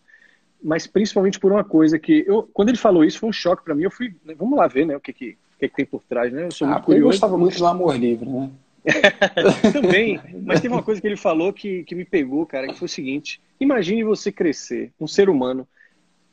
[0.63, 3.73] Mas principalmente por uma coisa que eu, quando ele falou isso, foi um choque para
[3.75, 3.83] mim.
[3.83, 4.95] Eu fui, né, vamos lá ver, né?
[4.95, 6.45] O que que, que que tem por trás, né?
[6.45, 7.13] Eu sou Ah, muito porque eu curioso.
[7.13, 8.49] gostava muito do amor livre, né?
[9.73, 12.85] Também, mas teve uma coisa que ele falou que, que me pegou, cara, que foi
[12.85, 15.67] o seguinte: imagine você crescer, um ser humano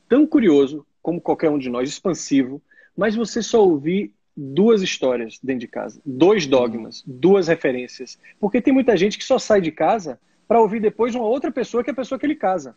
[0.09, 2.61] tão curioso como qualquer um de nós, expansivo,
[2.97, 8.19] mas você só ouvir duas histórias dentro de casa, dois dogmas, duas referências.
[8.39, 11.83] Porque tem muita gente que só sai de casa para ouvir depois uma outra pessoa
[11.83, 12.75] que é a pessoa que ele casa.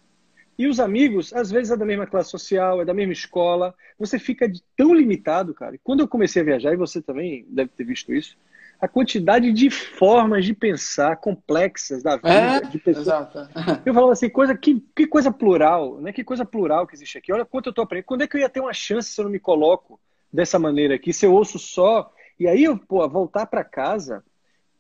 [0.57, 3.73] E os amigos, às vezes, é da mesma classe social, é da mesma escola.
[3.97, 5.79] Você fica tão limitado, cara.
[5.83, 8.37] Quando eu comecei a viajar, e você também deve ter visto isso,
[8.81, 13.05] a quantidade de formas de pensar complexas da vida, É, de pessoas.
[13.07, 13.39] exato.
[13.85, 16.11] Eu falava assim, coisa, que, que coisa plural, né?
[16.11, 17.31] Que coisa plural que existe aqui.
[17.31, 18.05] Olha quanto eu tô aprendendo.
[18.07, 19.99] Quando é que eu ia ter uma chance se eu não me coloco
[20.33, 21.13] dessa maneira aqui?
[21.13, 22.11] Se eu ouço só.
[22.39, 24.23] E aí eu, pô, voltar para casa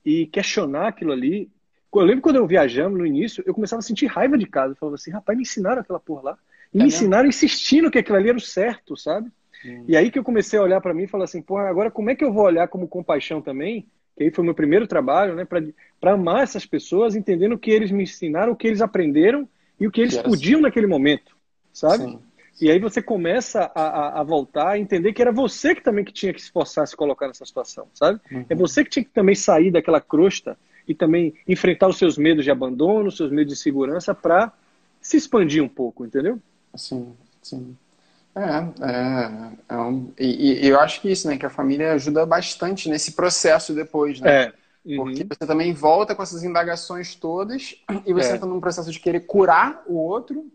[0.03, 1.49] e questionar aquilo ali.
[1.93, 4.71] Eu lembro quando eu viajamos no início, eu começava a sentir raiva de casa.
[4.71, 6.37] Eu falava assim, rapaz, me ensinaram aquela porra lá.
[6.73, 6.97] E É me mesmo?
[6.97, 9.29] ensinaram insistindo que aquilo ali era o certo, sabe?
[9.65, 9.85] Hum.
[9.87, 12.09] E aí que eu comecei a olhar para mim e falar assim, porra, agora como
[12.09, 13.87] é que eu vou olhar como compaixão também?
[14.15, 15.45] Que aí foi o meu primeiro trabalho, né?
[15.45, 19.47] Para amar essas pessoas, entendendo o que eles me ensinaram, o que eles aprenderam
[19.79, 21.35] e o que eles era podiam naquele momento,
[21.71, 22.03] sabe?
[22.03, 22.19] Sim.
[22.61, 26.05] E aí você começa a, a, a voltar a entender que era você que também
[26.05, 28.19] que tinha que se esforçar a se colocar nessa situação, sabe?
[28.31, 28.45] Uhum.
[28.47, 30.55] É você que tinha que também sair daquela crosta
[30.87, 34.53] e também enfrentar os seus medos de abandono, os seus medos de segurança para
[35.01, 36.39] se expandir um pouco, entendeu?
[36.75, 37.75] Sim, sim.
[38.35, 38.41] É,
[39.71, 42.89] é, é um- e, e eu acho que isso, né, que a família ajuda bastante
[42.89, 44.43] nesse processo depois, né?
[44.43, 44.53] É.
[44.85, 44.95] Uhum.
[44.97, 47.75] Porque você também volta com essas indagações todas
[48.05, 48.35] e você É.
[48.35, 50.49] entra num processo de querer curar o outro,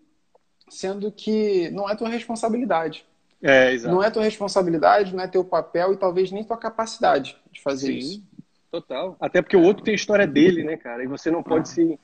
[0.69, 3.05] sendo que não é tua responsabilidade.
[3.43, 3.95] É, exato.
[3.95, 7.93] Não é tua responsabilidade, não é teu papel e talvez nem tua capacidade de fazer
[7.93, 8.23] Sim, isso.
[8.71, 9.17] total.
[9.21, 11.05] Até porque o outro tem a história dele, né, cara?
[11.05, 12.01] E você não pode se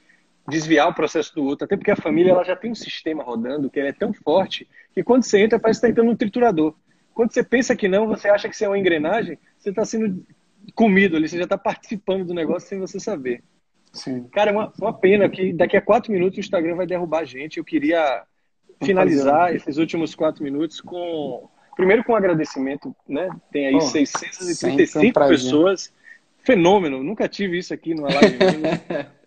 [0.49, 1.65] desviar o processo do outro.
[1.65, 4.69] Até porque a família ela já tem um sistema rodando que ele é tão forte
[4.93, 6.75] que quando você entra parece que está entrando num triturador.
[7.15, 10.25] Quando você pensa que não, você acha que você é uma engrenagem, você está sendo
[10.75, 13.43] comido ali, você já está participando do negócio sem você saber.
[13.93, 14.25] Sim.
[14.33, 17.25] Cara, é uma, uma pena que daqui a quatro minutos o Instagram vai derrubar a
[17.25, 17.59] gente.
[17.59, 18.25] Eu queria
[18.83, 21.49] finalizar esses últimos quatro minutos com.
[21.77, 23.31] Primeiro com um agradecimento, né?
[23.51, 25.37] Tem aí Pô, 635 sempre um prazer.
[25.37, 25.93] pessoas.
[26.45, 28.37] Fenômeno, nunca tive isso aqui numa live.
[28.37, 29.13] minha.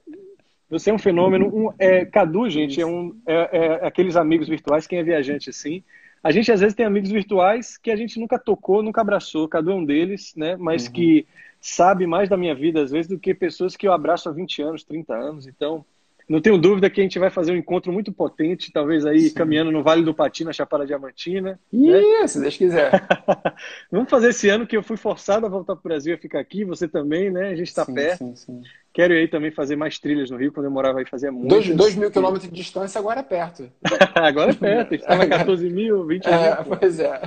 [0.70, 1.48] Você é um fenômeno.
[1.48, 5.84] Um, é, Cadu, gente, é, um, é, é aqueles amigos virtuais, quem é viajante assim.
[6.24, 9.48] A gente às vezes tem amigos virtuais que a gente nunca tocou, nunca abraçou.
[9.48, 10.56] Cadu é um deles, né?
[10.58, 10.94] Mas Uhum.
[10.94, 11.28] que
[11.62, 14.62] sabe mais da minha vida, às vezes, do que pessoas que eu abraço há 20
[14.62, 15.48] anos, 30 anos.
[15.48, 15.86] Então,
[16.28, 19.34] não tenho dúvida que a gente vai fazer um encontro muito potente, talvez aí Sim.
[19.34, 21.60] caminhando no Vale do Pati, na Chapada Diamantina.
[21.72, 22.02] né?
[22.24, 22.92] Ih, se Deus quiser.
[23.92, 26.40] Vamos fazer esse ano que eu fui forçado a voltar para o Brasil e ficar
[26.40, 27.50] aqui, você também, né?
[27.50, 28.18] A gente está perto.
[28.18, 28.62] sim, sim.
[28.92, 31.50] Quero ir aí também fazer mais trilhas no Rio, quando eu morava aí fazia muito.
[31.50, 33.70] Dois, dois mil quilômetros de distância, agora é perto.
[34.16, 36.34] Agora é perto, a gente estava 14 mil, 20 mil.
[36.34, 37.22] É, pois é.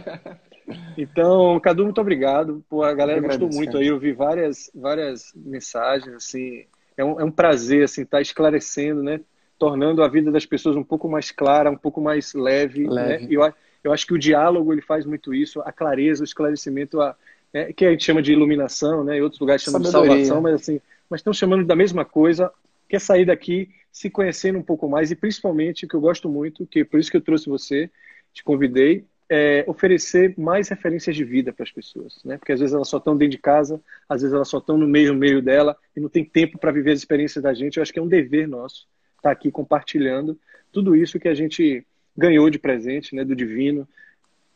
[0.97, 2.65] Então, Cadu, muito obrigado.
[2.69, 3.85] Pô, a galera Eu gostou agradeço, muito cara.
[3.85, 6.65] aí, eu vi várias, várias mensagens, assim.
[6.99, 9.21] É um, é um prazer, assim, estar esclarecendo, né?
[9.57, 13.25] Tornando a vida das pessoas um pouco mais clara, um pouco mais leve, Leve.
[13.25, 13.29] né?
[13.31, 17.15] Eu, eu acho que o diálogo, ele faz muito isso, a clareza, o esclarecimento, a,
[17.53, 19.19] é, que a gente chama de iluminação, né?
[19.19, 22.53] Em outros lugares chamam de salvação, mas assim, mas estão chamando da mesma coisa,
[22.89, 26.67] quer sair daqui se conhecendo um pouco mais e principalmente, o que eu gosto muito,
[26.67, 27.91] que é por isso que eu trouxe você,
[28.33, 32.39] te convidei, é oferecer mais referências de vida para as pessoas, né?
[32.39, 34.89] Porque às vezes elas só estão dentro de casa, às vezes elas só estão no
[34.89, 37.77] meio, no meio dela e não tem tempo para viver as experiências da gente.
[37.77, 40.39] Eu acho que é um dever nosso estar aqui compartilhando
[40.73, 43.87] tudo isso que a gente ganhou de presente, né, do divino,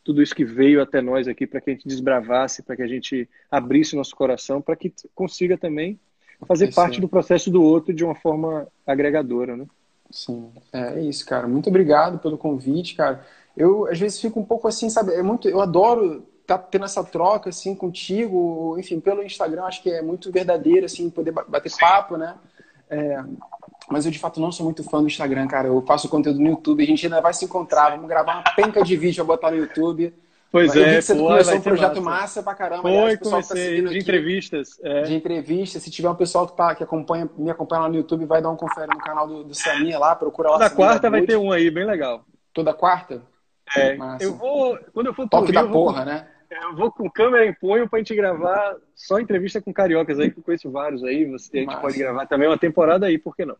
[0.03, 2.87] tudo isso que veio até nós aqui para que a gente desbravasse, para que a
[2.87, 5.99] gente abrisse nosso coração, para que consiga também
[6.45, 7.01] fazer Isso parte é.
[7.01, 9.65] do processo do outro de uma forma agregadora, né?
[10.11, 11.47] Sim, é isso, cara.
[11.47, 13.25] Muito obrigado pelo convite, cara.
[13.55, 15.13] Eu às vezes fico um pouco assim, sabe?
[15.13, 19.89] É muito, eu adoro estar tendo essa troca assim contigo, enfim, pelo Instagram, acho que
[19.91, 22.35] é muito verdadeiro assim, poder ba- bater papo, né?
[22.89, 23.23] É,
[23.89, 25.67] mas eu de fato não sou muito fã do Instagram, cara.
[25.67, 28.83] Eu faço conteúdo no YouTube, a gente ainda vai se encontrar, vamos gravar uma penca
[28.83, 30.13] de vídeo pra botar no YouTube.
[30.51, 32.19] Pois eu vi é, que você pô, começou um projeto massa.
[32.21, 32.87] massa, pra caramba.
[32.87, 34.79] aliás, Foi, o pessoal tá comecei seguindo de aqui entrevistas.
[34.83, 35.01] É.
[35.01, 35.79] de entrevista.
[35.79, 38.51] Se tiver um pessoal que, tá, que acompanha, me acompanha lá no YouTube, vai dar
[38.51, 40.57] um confere no canal do, do Samir lá, procura lá.
[40.59, 42.23] Samir quarta vai ter um aí, bem legal.
[42.53, 43.23] Toda quarta?
[43.75, 44.23] É, Massa.
[44.23, 46.27] eu vou, quando eu for Toque Rio, da eu vou, porra, né?
[46.49, 50.39] eu vou com câmera em punho pra gente gravar só entrevista com cariocas aí, que
[50.39, 51.81] eu conheço vários aí, você, a gente Massa.
[51.81, 53.57] pode gravar também uma temporada aí, por que não?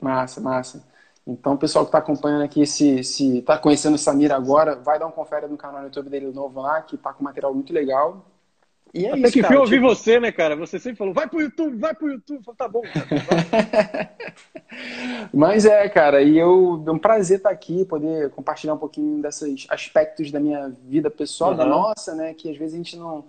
[0.00, 0.86] Massa, massa.
[1.26, 4.98] Então, o pessoal que está acompanhando aqui, se, se tá conhecendo o Samir agora, vai
[4.98, 7.72] dar um confere no canal no YouTube dele novo lá, que tá com material muito
[7.72, 8.26] legal.
[8.94, 9.52] E é Até isso, que cara.
[9.52, 10.54] fui ouvir tipo- você, né, cara?
[10.54, 12.38] Você sempre falou, vai pro YouTube, vai pro YouTube.
[12.38, 14.10] Eu falei, tá bom, cara.
[15.32, 19.66] Mas é, cara, e eu é um prazer estar aqui, poder compartilhar um pouquinho desses
[19.68, 21.70] aspectos da minha vida pessoal, da Uhum.
[21.70, 22.34] nossa, né?
[22.34, 23.24] Que às vezes a gente não,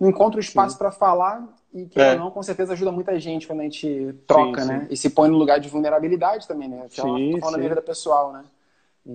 [0.00, 2.16] não encontra o espaço para falar e que É.
[2.16, 4.80] não, com certeza ajuda muita gente quando a gente troca, Sim, né?
[4.80, 4.86] sim.
[4.90, 6.86] E se põe no lugar de vulnerabilidade também, né?
[6.90, 7.74] Que é uma- Sim, falando da minha sim.
[7.76, 8.42] vida pessoal, né?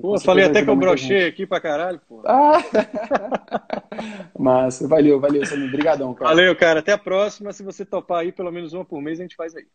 [0.02, 2.22] Pô, eu falei até que eu brochei aqui pra caralho, pô.
[2.26, 2.62] Ah!
[4.38, 5.68] Massa, valeu, valeu, Samir.
[5.68, 6.30] Obrigadão, cara.
[6.30, 6.80] Valeu, cara.
[6.80, 7.52] Até a próxima.
[7.52, 9.66] Se você topar aí, pelo menos uma por mês, a gente faz aí.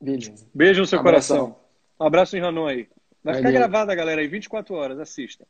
[0.00, 0.46] Beleza.
[0.54, 1.38] Beijo no seu Abração.
[1.38, 1.64] coração.
[2.00, 2.88] Um abraço em Hanoi aí.
[3.22, 3.60] Vai ficar Valeu.
[3.60, 5.00] gravada, galera, aí, 24 horas.
[5.00, 5.44] Assista.